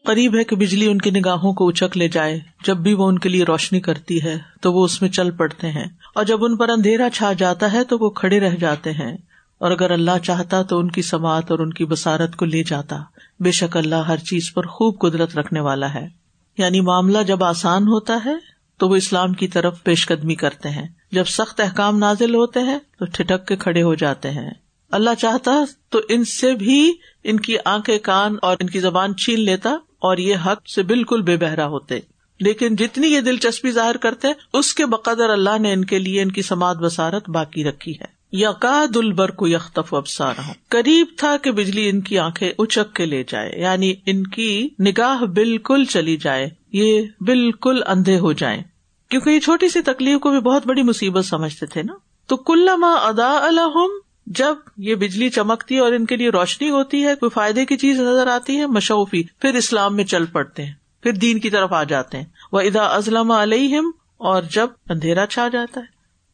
قریب 0.05 0.35
ہے 0.35 0.43
کہ 0.43 0.55
بجلی 0.55 0.87
ان 0.87 0.97
کی 0.97 1.09
نگاہوں 1.11 1.53
کو 1.53 1.67
اچک 1.67 1.97
لے 1.97 2.07
جائے. 2.07 2.39
جب 2.65 2.77
بھی 2.77 2.93
وہ 2.93 3.07
ان 3.07 3.19
کے 3.19 3.29
لیے 3.29 3.43
روشنی 3.43 3.79
کرتی 3.79 4.23
ہے، 4.23 4.37
تو 4.61 4.73
وہ 4.73 4.85
اس 4.85 5.01
میں 5.01 5.09
چل 5.09 5.31
پڑتے 5.31 5.67
ہیں. 5.67 5.87
اور 6.15 6.23
جب 6.23 6.45
ان 6.45 6.57
پر 6.57 6.69
اندھیرا 6.69 7.09
چھا 7.13 7.33
جاتا 7.33 7.73
ہے، 7.73 7.83
تو 7.83 7.97
وہ 7.99 8.09
کھڑے 8.09 8.39
رہ 8.39 8.55
جاتے 8.55 8.91
ہیں. 8.91 9.17
اور 9.59 9.71
اگر 9.71 9.91
اللہ 9.91 10.17
چاہتا، 10.23 10.61
تو 10.61 10.79
ان 10.79 10.91
کی 10.91 11.01
سماعت 11.01 11.51
اور 11.51 11.59
ان 11.59 11.73
کی 11.73 11.85
بسارت 11.85 12.35
کو 12.35 12.45
لے 12.45 12.63
جاتا. 12.63 12.97
بے 13.39 13.51
شک 13.51 13.77
اللہ 13.77 13.95
ہر 13.95 14.17
چیز 14.17 14.53
پر 14.53 14.63
خوب 14.63 14.99
قدرت 14.99 15.37
رکھنے 15.37 15.59
والا 15.59 15.93
ہے۔ 15.93 16.20
یعنی 16.57 16.81
معاملہ 16.81 17.23
جب 17.23 17.43
آسان 17.43 17.83
ہوتا 17.83 18.19
ہے 18.25 18.35
تو 18.77 18.89
وہ 18.89 18.95
اسلام 18.95 19.33
کی 19.33 19.47
طرف 19.47 19.83
پیش 19.83 20.07
قدمی 20.07 20.35
کرتے 20.35 20.69
ہیں۔ 20.69 20.87
جب 21.11 21.23
سخت 21.25 21.59
احکام 21.59 21.97
نازل 21.97 22.35
ہوتے 22.35 22.59
ہیں 22.59 22.79
تو 22.99 23.05
ٹھٹک 23.05 23.47
کے 23.47 23.55
کھڑے 23.55 23.83
ہو 23.83 23.95
جاتے 23.95 24.31
ہیں۔ 24.31 24.51
اللہ 24.91 25.09
چاہتا 25.19 25.51
تو 25.89 26.01
ان 26.09 26.23
سے 26.23 26.53
بھی 26.53 26.93
ان 27.23 27.39
کی 27.39 27.55
آنکھیں 27.65 27.97
کان 27.99 28.35
اور 28.41 28.57
ان 28.59 28.67
کی 28.67 28.79
زبان 28.79 29.15
چھین 29.15 29.39
لیتا 29.39 29.69
اور 29.99 30.17
یہ 30.17 30.35
حق 30.45 30.69
سے 30.75 30.83
بالکل 30.83 31.21
بے 31.21 31.37
بہرا 31.37 31.67
ہوتے۔ 31.67 31.99
لیکن 32.39 32.75
جتنی 32.75 33.07
یہ 33.07 33.21
دلچسپی 33.21 33.71
ظاہر 33.71 33.97
کرتے، 33.97 34.27
اس 34.53 34.73
کے 34.73 34.85
بقدر 34.85 35.29
اللہ 35.29 35.57
نے 35.59 35.73
ان 35.73 35.85
کے 35.85 35.99
لیے 35.99 36.21
ان 36.21 36.31
کی 36.31 36.41
سماعت 36.41 36.77
بسارت 36.77 37.29
باقی 37.29 37.63
رکھی 37.63 37.91
ہے۔ 37.91 38.20
یقاد 38.33 38.97
البر 38.97 39.31
کو 39.31 39.47
یختف 39.47 39.93
ابسار 39.93 40.33
ہوں 40.47 40.53
قریب 40.69 41.07
تھا 41.17 41.37
کہ 41.37 41.51
بجلی 41.51 41.89
ان 41.89 42.01
کی 42.01 42.19
آنکھیں 42.19 42.51
اچک 42.59 42.95
کے 42.95 43.05
لے 43.05 43.23
جائے 43.27 43.59
یعنی 43.59 43.93
ان 44.05 44.27
کی 44.27 44.69
نگاہ 44.79 45.23
بالکل 45.25 45.85
چلی 45.85 46.17
جائے، 46.17 46.49
یہ 46.73 47.01
بالکل 47.21 47.81
اندھے 47.87 48.17
ہو 48.19 48.31
جائے 48.33 48.63
کیونکہ 49.09 49.29
یہ 49.29 49.39
چھوٹی 49.39 49.69
سی 49.69 49.81
تکلیف 49.81 50.19
کو 50.19 50.29
بھی 50.29 50.39
بہت 50.39 50.67
بڑی 50.67 50.83
مصیبت 50.83 51.25
سمجھتے 51.25 51.65
تھے 51.65 51.83
نا۔ 51.83 51.93
تو 52.27 52.37
کل 52.37 52.69
ادا 52.83 53.31
الحم 53.41 53.91
جب 54.25 54.55
یہ 54.77 54.95
بجلی 54.95 55.29
چمکتی 55.29 55.75
ہے 55.75 55.79
اور 55.79 55.91
ان 55.91 56.05
کے 56.05 56.15
لیے 56.15 56.29
روشنی 56.29 56.69
ہوتی 56.69 57.03
ہے، 57.03 57.15
کوئی 57.15 57.29
فائدے 57.29 57.65
کی 57.65 57.77
چیز 57.77 57.99
نظر 57.99 58.27
آتی 58.27 58.57
ہے 58.57 58.67
مشوفی 58.67 59.23
پھر 59.39 59.55
اسلام 59.55 59.95
میں 59.95 60.03
چل 60.03 60.25
پڑتے 60.25 60.65
ہیں، 60.65 60.73
پھر 61.03 61.11
دین 61.11 61.39
کی 61.39 61.49
طرف 61.49 61.73
آ 61.73 61.83
جاتے 61.83 62.17
ہیں۔ 62.17 62.25
وہ 62.51 62.59
ادا 62.59 62.85
ازلم 62.85 63.31
علیہم 63.31 63.91
اور 64.17 64.43
جب 64.51 64.67
اندھیرا 64.89 65.25
چھا 65.25 65.47
جاتا 65.47 65.81
ہے۔ 65.81 65.90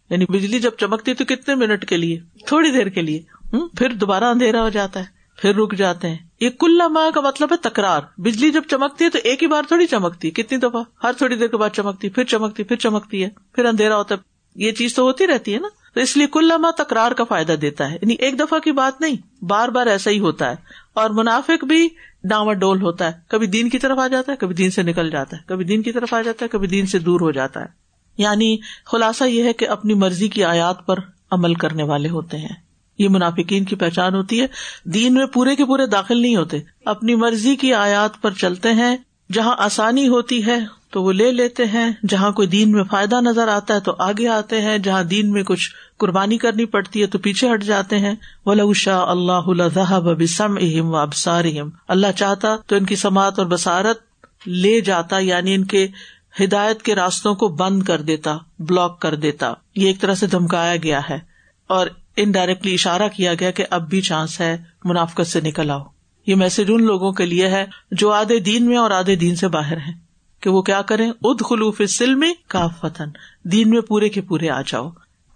یعنی 0.09 0.25
بجلی 0.25 0.59
جب 0.59 0.71
چمکتی 0.79 1.13
تو 1.13 1.25
کتنے 1.25 1.55
منٹ 1.55 1.85
کے 1.85 1.97
لیے؟ 1.97 2.19
تھوڑی 2.47 2.71
دیر 2.71 2.87
کے 2.87 3.01
لیے۔ 3.01 3.21
پھر 3.77 3.89
دوبارہ 3.89 4.23
اندھیرا 4.23 4.61
ہو 4.61 4.69
جاتا 4.69 4.99
ہے، 4.99 5.05
پھر 5.41 5.55
رک 5.55 5.75
جاتے 5.75 6.09
ہیں۔ 6.09 6.17
یہ 6.41 6.49
کل 6.49 6.81
ماہ 6.89 7.09
کا 7.09 7.21
مطلب 7.21 7.51
ہے 7.51 7.69
تکرار۔ 7.69 8.01
بجلی 8.17 8.51
جب 8.51 8.61
چمکتی 8.67 9.05
ہے 9.05 9.09
تو 9.09 9.19
ایک 9.23 9.43
ہی 9.43 9.47
بار 9.47 9.63
تھوڑی 9.67 9.87
چمکتی 9.87 10.31
کتنی 10.31 10.57
دفعہ؟ 10.57 10.81
ہر 11.03 11.11
تھوڑی 11.17 11.35
دیر 11.35 11.47
کے 11.47 11.57
بعد 11.57 11.69
چمکتی 11.69 12.09
پھر 12.09 12.23
چمکتی 12.23 12.63
پھر 12.63 12.75
چمکتی 12.75 13.23
ہے، 13.23 13.29
پھر 13.53 13.65
اندھیرا 13.65 13.97
ہوتا 13.97 14.15
ہے۔ 14.15 14.37
یہ 14.55 14.71
چیز 14.71 14.95
تو 14.95 15.03
ہوتی 15.03 15.27
رہتی 15.27 15.53
ہے 15.53 15.59
نا۔ 15.59 15.67
تو 15.93 15.99
اس 15.99 16.17
لیے 16.17 16.27
کل 16.27 16.45
لمحہ 16.45 16.71
تکرار 16.71 17.11
کا 17.11 17.23
فائدہ 17.23 17.51
دیتا 17.51 17.89
ہے۔ 17.89 17.95
یعنی 17.95 18.13
ایک 18.13 18.39
دفعہ 18.39 18.59
کی 18.59 18.71
بات 18.71 19.01
نہیں، 19.01 19.45
بار 19.45 19.67
بار 19.67 19.87
ایسا 19.87 20.11
ہی 20.11 20.19
ہوتا 20.19 20.49
ہے۔ 20.49 20.55
اور 20.93 21.09
منافق 21.09 21.65
بھی 21.65 21.89
ڈاور 22.23 22.53
ڈول 22.53 22.81
ہوتا 22.81 23.07
ہے۔ 23.07 23.11
کبھی 23.27 23.47
دین 23.47 23.69
کی 23.69 23.79
طرف 23.79 23.99
آ 23.99 24.07
جاتا 24.07 24.31
ہے، 24.31 24.37
کبھی 24.37 24.55
دین 24.55 24.71
سے 24.71 24.83
نکل 24.83 25.09
جاتا 25.09 25.37
ہے۔ 25.37 25.41
کبھی 25.47 25.65
دین 25.65 25.81
کی 25.81 25.91
طرف 25.91 26.13
آ 26.13 26.21
جاتا 26.21 26.45
ہے، 26.45 26.49
کبھی 26.49 26.67
دین 26.67 26.85
سے 26.85 26.99
دور 26.99 27.21
ہو 27.21 27.31
جاتا 27.31 27.61
ہے۔ 27.61 27.86
یعنی 28.17 28.57
خلاصہ 28.85 29.23
یہ 29.23 29.43
ہے 29.43 29.53
کہ 29.53 29.69
اپنی 29.69 29.93
مرضی 29.93 30.27
کی 30.27 30.43
آیات 30.43 30.85
پر 30.85 30.95
عمل 31.31 31.53
کرنے 31.53 31.83
والے 31.83 32.09
ہوتے 32.09 32.37
ہیں۔ 32.37 32.67
یہ 32.97 33.09
منافقین 33.09 33.65
کی 33.65 33.75
پہچان 33.75 34.15
ہوتی 34.15 34.41
ہے۔ 34.41 34.45
دین 34.83 35.13
میں 35.13 35.25
پورے 35.25 35.55
کے 35.55 35.65
پورے 35.65 35.85
داخل 35.85 36.21
نہیں 36.21 36.35
ہوتے۔ 36.35 36.57
اپنی 36.85 37.15
مرضی 37.15 37.55
کی 37.55 37.73
آیات 37.73 38.21
پر 38.21 38.31
چلتے 38.31 38.73
ہیں۔ 38.73 38.97
جہاں 39.33 39.55
آسانی 39.57 40.07
ہوتی 40.07 40.45
ہے 40.45 40.57
تو 40.91 41.03
وہ 41.03 41.13
لے 41.13 41.31
لیتے 41.31 41.65
ہیں۔ 41.65 41.91
جہاں 42.09 42.31
کوئی 42.31 42.47
دین 42.47 42.71
میں 42.71 42.83
فائدہ 42.83 43.21
نظر 43.21 43.47
آتا 43.47 43.73
ہے 43.73 43.79
تو 43.79 43.95
آگے 43.99 44.27
آتے 44.27 44.61
ہیں۔ 44.61 44.77
جہاں 44.77 45.03
دین 45.03 45.31
میں 45.31 45.43
کچھ 45.43 45.69
قربانی 45.97 46.37
کرنی 46.37 46.65
پڑتی 46.65 47.01
ہے 47.01 47.07
تو 47.07 47.19
پیچھے 47.19 47.53
ہٹ 47.53 47.63
جاتے 47.63 47.99
ہیں۔ 47.99 48.15
ولا 48.45 48.63
شاہ 48.75 49.01
اللہ 49.01 49.99
بسم 49.99 50.57
اہم 50.61 50.89
و 50.89 50.95
ابسار 50.95 51.45
اللہ 51.87 52.07
چاہتا 52.15 52.55
تو 52.67 52.75
ان 52.75 52.85
کی 52.85 52.95
سماعت 52.95 53.39
اور 53.39 53.47
بسارت 53.47 53.99
لے 54.47 54.81
جاتا 54.81 55.19
یعنی 55.19 55.53
ان 55.53 55.65
کے 55.65 55.87
ہدایت 56.43 56.81
کے 56.81 56.95
راستوں 56.95 57.35
کو 57.35 57.47
بند 57.47 57.83
کر 57.83 58.01
دیتا، 58.01 58.37
بلاک 58.59 59.01
کر 59.01 59.15
دیتا۔ 59.15 59.53
یہ 59.75 59.87
ایک 59.87 60.01
طرح 60.01 60.15
سے 60.15 60.27
دھمکایا 60.27 60.75
گیا 60.75 61.01
ہے 61.09 61.19
اور 61.67 61.87
انڈائریکٹلی 62.15 62.73
اشارہ 62.73 63.07
کیا 63.15 63.33
گیا 63.33 63.51
کہ 63.51 63.65
اب 63.69 63.89
بھی 63.89 64.01
چانس 64.01 64.41
ہے 64.41 64.57
منافقت 64.83 65.27
سے 65.27 65.41
نکل 65.41 65.69
آؤ۔ 65.69 65.83
یہ 66.27 66.35
میسج 66.35 66.63
ان 66.67 66.83
لوگوں 66.83 67.11
کے 67.11 67.25
لیے 67.25 67.47
ہے 67.47 67.65
جو 67.91 68.11
آدھے 68.11 68.39
دین 68.39 68.65
میں 68.65 68.77
اور 68.77 68.91
آدھے 68.91 69.15
دین 69.15 69.35
سے 69.35 69.47
باہر 69.47 69.77
ہیں 69.77 69.93
کہ 70.41 70.49
وہ 70.49 70.61
کیا 70.61 70.81
کریں؟ 70.81 71.11
اد 71.23 71.41
خلوف 71.49 71.81
سلم 71.89 72.23
کا 72.47 72.67
فتن 72.67 73.09
دین 73.43 73.69
میں 73.69 73.81
پورے 73.81 74.09
کے 74.09 74.21
پورے 74.21 74.49
آ 74.49 74.61
جاؤ۔ 74.61 74.89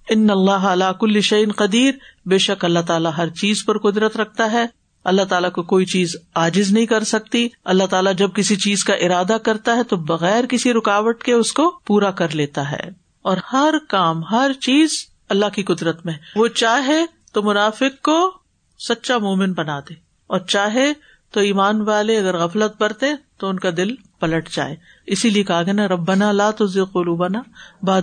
ان 0.10 0.30
اللہ 0.30 0.92
کل 1.00 1.22
شعین 1.22 1.52
قدیر۔ 1.52 1.92
بے 2.26 2.38
شک 2.38 2.66
اللہ 2.66 2.80
تعالیٰ 2.80 3.12
ہر 3.18 3.30
چیز 3.30 3.66
پر 3.66 3.78
قدرت 3.78 4.18
رکھتا 4.18 4.52
ہے۔ 4.52 4.66
اللہ 5.04 5.22
تعالیٰ 5.22 5.52
کو 5.52 5.64
کوئی 5.64 5.86
چیز 5.86 6.16
آجز 6.36 6.72
نہیں 6.72 6.86
کر 6.86 7.04
سکتی۔ 7.04 7.50
اللہ 7.66 7.84
تعالیٰ 7.84 8.14
جب 8.16 8.30
کسی 8.36 8.56
چیز 8.56 8.84
کا 8.84 8.94
ارادہ 8.94 9.38
کرتا 9.44 9.76
ہے 9.76 9.84
تو 9.84 9.96
بغیر 9.96 10.46
کسی 10.46 10.74
رکاوٹ 10.74 11.24
کے 11.24 11.34
اس 11.34 11.54
کو 11.54 11.80
پورا 11.86 12.12
کر 12.12 12.36
لیتا 12.36 12.72
ہے۔ 12.72 12.90
اور 13.22 13.38
ہر 13.54 13.74
کام، 13.90 14.24
ہر 14.24 14.52
چیز 14.62 15.06
اللہ 15.30 15.46
کی 15.56 15.64
قدرت 15.64 16.06
میں۔ 16.06 16.14
وہ 16.36 16.48
چاہے 16.48 17.06
تو 17.34 17.44
منافق 17.44 18.04
کو 18.04 18.34
سچا 18.80 19.18
مومن 19.18 19.54
بنا 19.54 19.80
دے۔ 19.80 19.94
اور 20.28 20.40
چاہے 20.40 20.94
تو 21.32 21.40
ایمان 21.40 21.82
والے 21.82 22.18
اگر 22.18 22.38
غفلت 22.38 22.82
برتے 22.82 23.06
تو 23.38 23.50
ان 23.50 23.60
کا 23.60 23.70
دل 23.78 23.96
پلٹ 23.96 24.50
جائے۔ 24.50 24.76
اسی 25.08 25.30
لیے 25.30 25.44
کہا 25.44 25.64
گیا 25.64 25.74
نا، 25.74 25.88
ربنا 25.88 26.32
لا 26.32 26.52
تو 26.52 26.66
قلوبنا 26.66 27.42
باد 27.84 28.02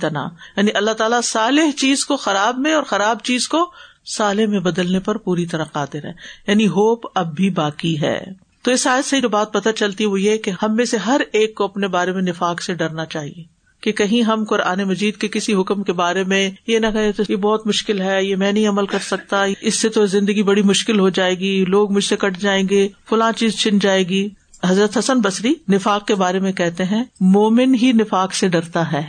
تنا 0.00 0.28
یعنی 0.56 0.70
اللہ 0.74 0.90
تعالیٰ 0.90 1.20
صالح 1.22 1.70
چیز 1.70 2.04
کو 2.04 2.16
خراب 2.16 2.58
میں 2.58 2.74
اور 2.74 2.82
خراب 2.82 3.18
چیز 3.22 3.48
کو 3.48 3.72
سالے 4.04 4.46
میں 4.46 4.60
بدلنے 4.60 5.00
پر 5.00 5.16
پوری 5.16 5.46
طرح 5.46 5.64
قادر 5.64 6.04
ہے۔ 6.04 6.12
یعنی 6.46 6.66
ہوپ 6.66 7.06
اب 7.14 7.34
بھی 7.34 7.50
باقی 7.50 8.00
ہے۔ 8.02 8.20
تو 8.62 8.70
اس 8.70 8.86
آیت 8.86 9.04
سے 9.04 9.20
جو 9.20 9.28
بات 9.28 9.52
پتہ 9.52 9.68
چلتی 9.76 10.06
وہ 10.06 10.20
یہ 10.20 10.36
کہ 10.36 10.52
ہم 10.62 10.76
میں 10.76 10.84
سے 10.84 10.96
ہر 10.96 11.20
ایک 11.32 11.54
کو 11.54 11.64
اپنے 11.64 11.88
بارے 11.88 12.12
میں 12.12 12.22
نفاق 12.22 12.62
سے 12.62 12.74
ڈرنا 12.74 13.04
چاہیے۔ 13.04 13.60
کہ 13.80 13.92
کہیں 13.92 14.22
ہم 14.22 14.44
قرآن 14.44 14.82
مجید 14.82 15.16
کے 15.16 15.28
کسی 15.28 15.54
حکم 15.54 15.82
کے 15.82 15.92
بارے 15.92 16.24
میں 16.24 16.50
یہ 16.66 16.78
نہ 16.78 16.86
کہیں 16.86 17.12
تو 17.12 17.22
یہ 17.28 17.36
بہت 17.36 17.66
مشکل 17.66 18.00
ہے، 18.00 18.24
یہ 18.24 18.36
میں 18.36 18.52
نہیں 18.52 18.68
عمل 18.68 18.86
کر 18.86 18.98
سکتا، 18.98 19.44
اس 19.60 19.74
سے 19.74 19.88
تو 19.88 20.06
زندگی 20.06 20.42
بڑی 20.42 20.62
مشکل 20.62 21.00
ہو 21.00 21.08
جائے 21.08 21.38
گی، 21.38 21.64
لوگ 21.68 21.92
مجھ 21.92 22.04
سے 22.04 22.16
کٹ 22.16 22.38
جائیں 22.38 22.68
گے، 22.70 22.88
فلاں 23.08 23.32
چیز 23.32 23.56
چھن 23.56 23.78
جائے 23.78 24.08
گی۔ 24.08 24.28
حضرت 24.66 24.98
حسن 24.98 25.20
بصری 25.20 25.54
نفاق 25.72 26.06
کے 26.06 26.14
بارے 26.14 26.38
میں 26.38 26.52
کہتے 26.52 26.84
ہیں، 26.84 27.04
مومن 27.20 27.74
ہی 27.74 27.92
نفاق 27.92 28.34
سے 28.34 28.48
ڈرتا 28.48 28.92
ہے۔ 28.92 29.02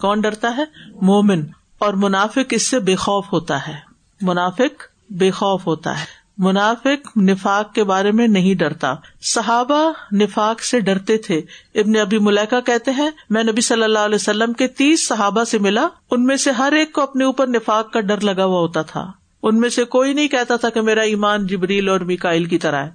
کون 0.00 0.20
ڈرتا 0.20 0.56
ہے؟ 0.56 0.64
مومن۔ 1.02 1.44
اور 1.78 1.94
منافق 1.94 2.38
اس 2.50 2.70
سے 2.70 2.78
بے 2.78 2.94
خوف 2.94 3.24
ہوتا 3.32 3.68
ہے۔ 3.68 3.85
منافق 4.20 4.82
بے 5.10 5.30
خوف 5.30 5.66
ہوتا 5.66 6.00
ہے۔ 6.00 6.04
منافق 6.38 7.16
نفاق 7.16 7.74
کے 7.74 7.84
بارے 7.84 8.12
میں 8.12 8.28
نہیں 8.28 8.54
ڈرتا۔ 8.54 8.94
صحابہ 9.22 9.92
نفاق 10.12 10.62
سے 10.62 10.80
ڈرتے 10.80 11.16
تھے۔ 11.18 11.38
ابن 11.74 11.96
ابھی 11.96 12.18
ملیکا 12.18 12.60
کہتے 12.60 12.90
ہیں، 12.90 13.10
میں 13.30 13.44
نبی 13.44 13.60
صلی 13.60 13.82
اللہ 13.82 13.98
علیہ 13.98 14.14
وسلم 14.14 14.52
کے 14.52 14.68
تیس 14.68 15.08
صحابہ 15.08 15.44
سے 15.44 15.58
ملا، 15.58 15.88
ان 16.10 16.24
میں 16.24 16.36
سے 16.36 16.50
ہر 16.50 16.72
ایک 16.72 16.92
کو 16.92 17.02
اپنے 17.02 17.24
اوپر 17.24 17.46
نفاق 17.46 17.92
کا 17.92 18.00
ڈر 18.00 18.20
لگا 18.20 18.44
ہوا 18.44 18.60
ہوتا 18.60 18.82
تھا۔ 18.82 19.12
ان 19.42 19.60
میں 19.60 19.68
سے 19.68 19.84
کوئی 19.84 20.12
نہیں 20.12 20.28
کہتا 20.28 20.56
تھا 20.56 20.68
کہ 20.70 20.80
میرا 20.80 21.00
ایمان 21.00 21.46
جبریل 21.46 21.88
اور 21.88 22.00
میکائل 22.00 22.44
کی 22.44 22.58
طرح 22.58 22.84
ہے۔ 22.84 22.90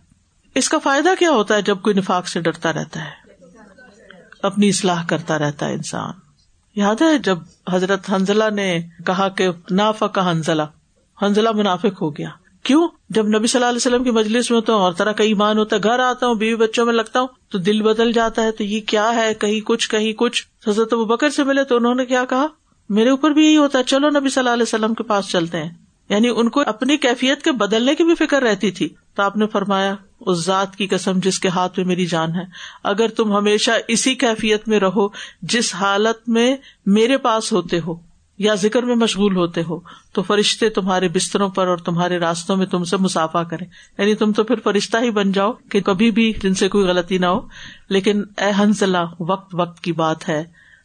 اس 0.56 0.70
کا 0.70 0.78
فائدہ 0.78 1.10
کیا 1.20 1.32
ہوتا 1.32 1.56
ہے 1.56 1.62
جب 1.62 1.82
کوئی 1.82 1.96
نفاق 1.96 2.28
سے 2.28 2.42
ڈرتا 2.42 2.74
رہتا 2.74 3.06
ہے؟ 3.06 3.22
اپنی 4.44 4.70
اصلاح 4.70 5.06
کرتا 5.06 5.40
رہتا 5.40 5.68
ہے 5.68 5.74
انسان۔ 5.74 6.12
یاد 6.76 7.02
ہے 7.02 7.18
جب 7.18 7.40
حضرت 7.70 8.12
حنزلہ 8.12 8.50
نے 8.50 8.80
کہا 9.06 9.30
کہ 9.30 9.50
نافا 9.72 10.08
کا 10.08 10.32
حنزلہ 10.32 10.62
حنزلہ 11.22 11.50
منافق 11.52 12.02
ہو 12.02 12.18
گیا۔ 12.18 12.30
کیوں؟ 12.64 12.88
جب 13.10 13.28
نبی 13.28 13.48
صلی 13.48 13.60
اللہ 13.60 13.70
علیہ 13.70 13.78
وسلم 13.78 14.04
کی 14.04 14.12
مجلس 14.12 14.52
میں 14.52 14.62
تو 14.62 14.74
اور 14.74 14.94
طرح 14.94 15.12
کا 15.12 15.24
ایمان 15.24 15.58
ہوتا 15.58 15.76
ہے، 15.76 15.82
گھر 15.84 16.00
آتا 16.00 16.28
ہوں، 16.28 16.36
بیوی 16.36 16.56
بچوں 16.56 16.86
میں 16.86 16.94
لگتا 16.94 17.20
ہوں، 17.20 17.28
تو 17.50 17.58
دل 17.58 17.82
بدل 17.82 18.12
جاتا 18.12 18.44
ہے، 18.44 18.52
تو 18.52 18.64
یہ 18.64 18.82
کیا 18.82 19.16
ہے؟ 19.16 19.34
کہیں 19.34 19.60
کچھ 19.66 19.90
کہیں 19.90 20.14
کچھ۔ 20.14 20.44
حضرت 20.68 20.94
بکر 20.94 21.30
سے 21.30 21.44
ملے 21.44 21.64
تو 21.64 21.76
انہوں 21.76 21.96
نے 21.96 22.06
کیا 22.06 22.26
کہا؟ 22.26 22.46
میرے 22.90 23.10
اوپر 23.10 23.32
بھی 23.32 23.46
یہی 23.46 23.58
ہوتا 23.58 23.80
ہے، 23.80 23.84
چلو 23.84 24.10
نبی 24.10 24.30
صلی 24.30 24.42
اللہ 24.42 24.50
علیہ 24.50 24.64
وسلم 24.64 24.94
کے 24.94 25.04
پاس 25.04 25.28
چلتے 25.28 25.58
ہیں۔ 25.58 25.70
یعنی 26.10 26.30
ان 26.30 26.50
کو 26.50 26.64
اپنی 26.66 26.98
کیفیت 26.98 27.42
کے 27.42 27.52
بدلنے 27.52 27.96
کی 27.96 28.04
بھی 28.04 28.16
فکر 28.16 28.42
رہتی 28.42 28.72
تھی۔ 28.72 28.90
تو 29.16 29.24
آپ 29.24 29.38
نے 29.38 29.48
فرمایا، 29.48 29.96
اس 30.20 30.38
ذات 30.38 30.76
کی 30.76 30.88
قسم 30.88 31.12
جس 31.16 31.40
کے 31.40 31.48
ہاتھ 31.48 31.80
میں 31.80 31.88
میری 31.88 32.06
جان 32.06 32.36
ہے۔ 32.36 32.44
اگر 32.84 33.08
تم 33.08 33.32
ہمیشہ 33.32 33.72
اسی 33.88 34.16
کیفیت 34.16 34.68
میں 34.68 34.80
رہو، 34.80 35.08
جس 35.42 35.76
حالت 35.76 36.30
میں 36.30 36.58
میرے 36.86 37.18
پاس 37.18 37.54
ہوتے 37.54 37.80
ہو 37.80 38.11
یا 38.38 38.56
ذکر 38.56 38.84
میں 38.84 38.96
مشغول 38.96 39.36
ہوتے 39.36 39.62
ہو 39.70 39.80
تو 40.14 40.22
فرشتے 40.22 40.70
تمہارے 40.70 41.08
بستروں 41.08 41.50
پر 41.50 41.68
اور 41.68 41.78
تمہارے 41.78 42.18
راستوں 42.18 42.58
میں 42.58 42.66
تم 42.66 42.84
سے 42.84 42.98
مسافہ 42.98 43.38
کریں۔ 43.38 43.68
یعنی 43.98 44.16
تم 44.16 44.32
تو 44.32 44.44
پھر 44.44 44.56
فرشتہ 44.64 44.98
ہی 44.98 45.12
بن 45.12 45.32
جاؤ 45.32 45.52
کہ 45.72 45.82
کبھی 45.82 46.12
بھی 46.12 46.34
جن 46.44 46.54
سے 46.54 46.70
کوئی 46.70 46.86
غلطی 46.86 47.18
نہ 47.18 47.26
ہو۔ 47.26 47.42
لیکن 47.90 48.24
اے 48.38 48.52
حنزلہ 48.60 48.98
وقت 49.20 49.56
وقت 49.56 49.80
کی 49.82 49.92
بات 49.92 50.30
ہے۔ 50.30 50.44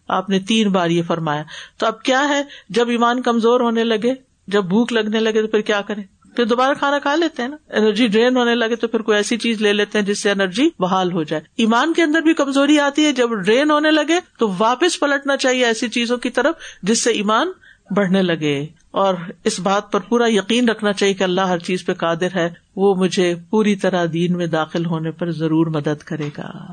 آپ 0.09 0.31
نے 0.31 0.39
تین 0.39 0.69
بار 0.69 0.91
یہ 0.91 1.03
فرمایا۔ 1.03 1.43
تو 1.79 1.87
اب 1.87 2.03
کیا 2.03 2.29
ہے؟ 2.29 2.43
جب 2.69 2.89
ایمان 2.89 3.23
کمزور 3.23 3.61
ہونے 3.61 3.85
لگے، 3.85 4.15
جب 4.47 4.65
بھوک 4.65 4.93
لگنے 4.93 5.21
لگے 5.21 5.43
تو 5.43 5.49
پھر 5.49 5.61
کیا 5.61 5.81
کریں؟ 5.81 6.03
پھر 6.37 6.45
دوبارہ 6.45 6.75
کھانا 6.75 6.99
کھا 6.99 7.17
لیتے 7.17 7.43
ہیں 7.43 7.49
نا۔ 7.49 7.57
انرجی 7.71 8.07
ڈرین 8.07 8.37
ہونے 8.37 8.55
لگے 8.55 8.77
تو 8.77 8.89
پھر 8.89 9.01
کوئی 9.01 9.17
ایسی 9.17 9.37
چیز 9.37 9.63
لے 9.63 9.73
لیتے 9.73 9.99
ہیں 9.99 10.07
جس 10.07 10.23
سے 10.23 10.31
انرجی 10.31 10.69
بحال 10.79 11.13
ہو 11.13 11.23
جائے۔ 11.23 11.43
ایمان 11.57 11.93
کے 11.93 12.03
اندر 12.03 12.21
بھی 12.21 12.35
کمزوری 12.35 12.81
آتی 12.81 13.05
ہے، 13.05 13.13
جب 13.13 13.31
ڈرین 13.31 13.71
ہونے 13.71 13.91
لگے 13.91 14.19
تو 14.39 14.55
واپس 14.59 15.01
پلٹنا 15.01 15.37
چاہیے 15.37 15.65
ایسی 15.65 15.89
چیزوں 15.89 16.17
کی 16.17 16.31
طرف 16.31 16.55
جس 16.83 17.03
سے 17.03 17.11
ایمان 17.11 17.49
بڑھنے 17.97 18.23
لگے۔ 18.23 18.67
اور 18.91 19.15
اس 19.45 19.61
بات 19.61 19.93
پر 19.93 20.01
پورا 20.01 20.33
یقین 20.33 20.69
رکھنا 20.69 20.93
چاہیے 20.93 21.15
کہ 21.15 21.23
اللہ 21.25 21.41
ہر 21.41 21.59
چیز 21.59 21.87
پہ 21.87 21.95
قادر 21.95 22.29
ہے۔ 22.35 22.51
وہ 22.77 22.95
مجھے 22.95 23.35
پوری 23.51 23.77
طرح 23.77 24.07
دین 24.13 24.37
میں 24.37 24.47
داخل 24.47 24.87
ہونے 24.87 25.11
پر 25.11 25.31
ضرور 25.31 25.67
مدد 25.67 26.03
کرے 26.03 26.29
گا۔ 26.39 26.73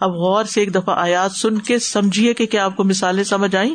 اب 0.00 0.10
غور 0.10 0.44
سے 0.44 0.60
ایک 0.60 0.74
دفعہ 0.74 0.98
آیات 0.98 1.32
سن 1.32 1.58
کے 1.58 1.78
سمجھیے 1.78 2.34
کہ 2.34 2.46
کیا 2.46 2.64
آپ 2.64 2.76
کو 2.76 2.84
مثالیں 2.84 3.24
سمجھ 3.24 3.56
آئی 3.56 3.74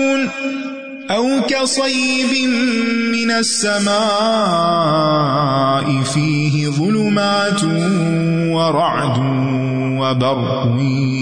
أو 1.11 1.41
كصيب 1.49 2.49
من 3.11 3.31
السماء 3.31 3.91
فيه 6.01 6.67
ظلمات 6.67 7.63
ورعد 8.53 9.17
وبرق 10.01 10.77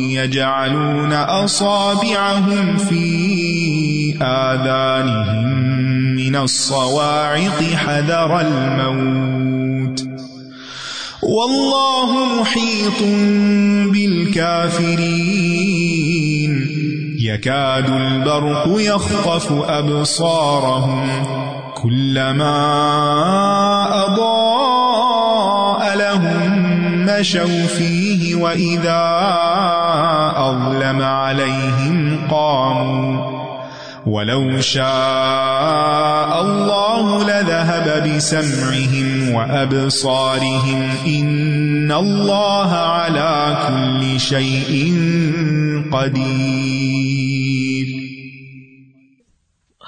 يجعلون 0.10 1.14
أصابعهم 1.14 2.78
في 2.78 4.16
آذانهم 4.22 5.70
من 6.16 6.36
الصواعق 6.36 7.64
حذر 7.64 8.40
الموت 8.40 10.08
والله 11.24 12.42
محيط 12.42 13.04
بالكافرين 13.94 15.60
يكاد 17.34 17.90
البرق 17.90 18.68
يخطف 18.68 19.52
أبصارهم 19.70 21.08
كلما 21.76 22.56
أضاء 24.06 25.98
لهم 25.98 26.70
مشوا 27.06 27.66
فيه 27.68 28.36
وإذا 28.36 29.02
أظلم 30.36 31.02
عليهم 31.02 32.28
قاموا 32.32 33.19
ولو 34.10 34.62
شاء 34.62 36.42
الله 36.42 37.24
لذهب 37.24 37.88
بسمعهم 38.06 39.36
وأبصارهم 39.36 40.82
إن 41.08 41.92
الله 41.92 42.72
على 42.86 43.54
كل 43.68 44.18
شيء 44.18 44.80
قدير 45.92 47.00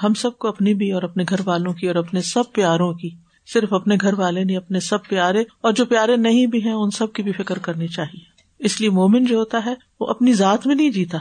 ہم 0.04 0.14
سب 0.14 0.38
کو 0.38 0.48
اپنی 0.48 0.74
بھی 0.74 0.92
اور 0.92 1.02
اپنے 1.02 1.24
گھر 1.28 1.40
والوں 1.44 1.72
کی 1.72 1.86
اور 1.86 1.96
اپنے 1.96 2.20
سب 2.20 2.52
پیاروں 2.52 2.92
کی، 2.92 3.10
صرف 3.54 3.72
اپنے 3.72 3.96
گھر 4.00 4.14
والے 4.18 4.44
نہیں، 4.44 4.56
اپنے 4.56 4.80
سب 4.80 4.98
پیارے 5.08 5.40
اور 5.40 5.72
جو 5.72 5.84
پیارے 5.84 6.16
نہیں 6.16 6.46
بھی 6.46 6.64
ہیں، 6.64 6.72
ان 6.72 6.90
سب 6.90 7.12
کی 7.12 7.22
بھی 7.22 7.32
فکر 7.32 7.58
کرنی 7.58 7.88
چاہیے۔ 7.88 8.24
اس 8.58 8.80
لیے 8.80 8.90
مومن 8.90 9.24
جو 9.24 9.38
ہوتا 9.38 9.60
ہے، 9.66 9.74
وہ 10.00 10.06
اپنی 10.06 10.32
ذات 10.32 10.66
میں 10.66 10.74
نہیں 10.74 10.90
جیتا۔ 10.90 11.18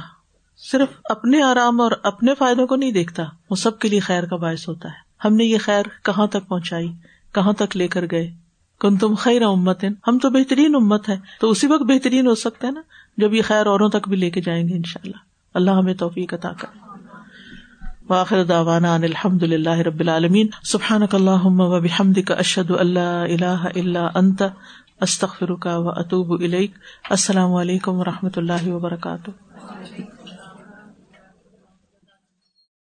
صرف 0.69 0.87
اپنے 1.03 1.41
آرام 1.41 1.81
اور 1.81 1.91
اپنے 2.03 2.33
فائدوں 2.35 2.67
کو 2.67 2.75
نہیں 2.75 2.91
دیکھتا، 2.91 3.23
وہ 3.49 3.55
سب 3.55 3.79
کے 3.79 3.89
لیے 3.89 3.99
خیر 3.99 4.25
کا 4.25 4.35
باعث 4.35 4.67
ہوتا 4.67 4.89
ہے۔ 4.89 5.27
ہم 5.27 5.35
نے 5.35 5.43
یہ 5.43 5.57
خیر 5.57 5.83
کہاں 6.03 6.27
تک 6.27 6.47
پہنچائی؟ 6.47 6.91
کہاں 7.35 7.53
تک 7.53 7.77
لے 7.77 7.87
کر 7.87 8.05
گئے؟ 8.11 8.31
کن 8.79 8.97
تم 8.97 9.15
خیر 9.15 9.41
امت 9.41 9.83
ہم 10.07 10.17
تو 10.17 10.29
بہترین 10.29 10.75
امت 10.75 11.09
ہے 11.09 11.17
تو 11.41 11.49
اسی 11.49 11.67
وقت 11.67 11.83
بہترین 11.83 12.27
ہو 12.27 12.35
سکتے 12.35 12.67
ہیں 12.67 12.73
نا، 12.73 12.81
جب 13.17 13.33
یہ 13.33 13.41
خیر 13.41 13.65
اوروں 13.65 13.89
تک 13.89 14.09
بھی 14.09 14.17
لے 14.17 14.29
کے 14.29 14.41
جائیں 14.41 14.69
گے 14.69 14.75
ان 14.75 14.83
شاء 14.83 15.01
اللہ 15.03 15.17
اللہ 15.53 15.71
ہمیں 15.71 15.93
توفیق 15.93 16.33
عطا 16.33 16.51
کر 16.53 16.67
واخر 18.09 18.43
داوانا 18.43 18.95
الحمد 18.95 19.43
للہ 19.43 19.77
رب 19.77 19.99
العالمین۔ 19.99 20.47
سبحان 20.63 21.01
اللہ 21.13 21.45
و 21.45 21.79
بحمد 21.81 22.17
اشد 22.27 22.71
اللہ 22.71 22.99
اللہ 22.99 23.67
اللہ 23.75 24.09
انت۔ 24.15 24.43
استخر 25.01 25.55
کا 25.55 25.77
و 25.77 25.89
اطوب 25.89 26.43
السلام 27.09 27.53
علیکم 27.53 27.91
و 27.91 28.03
رحمۃ 28.05 28.35
اللہ 28.35 28.67
وبرکاتہ۔ 28.67 29.29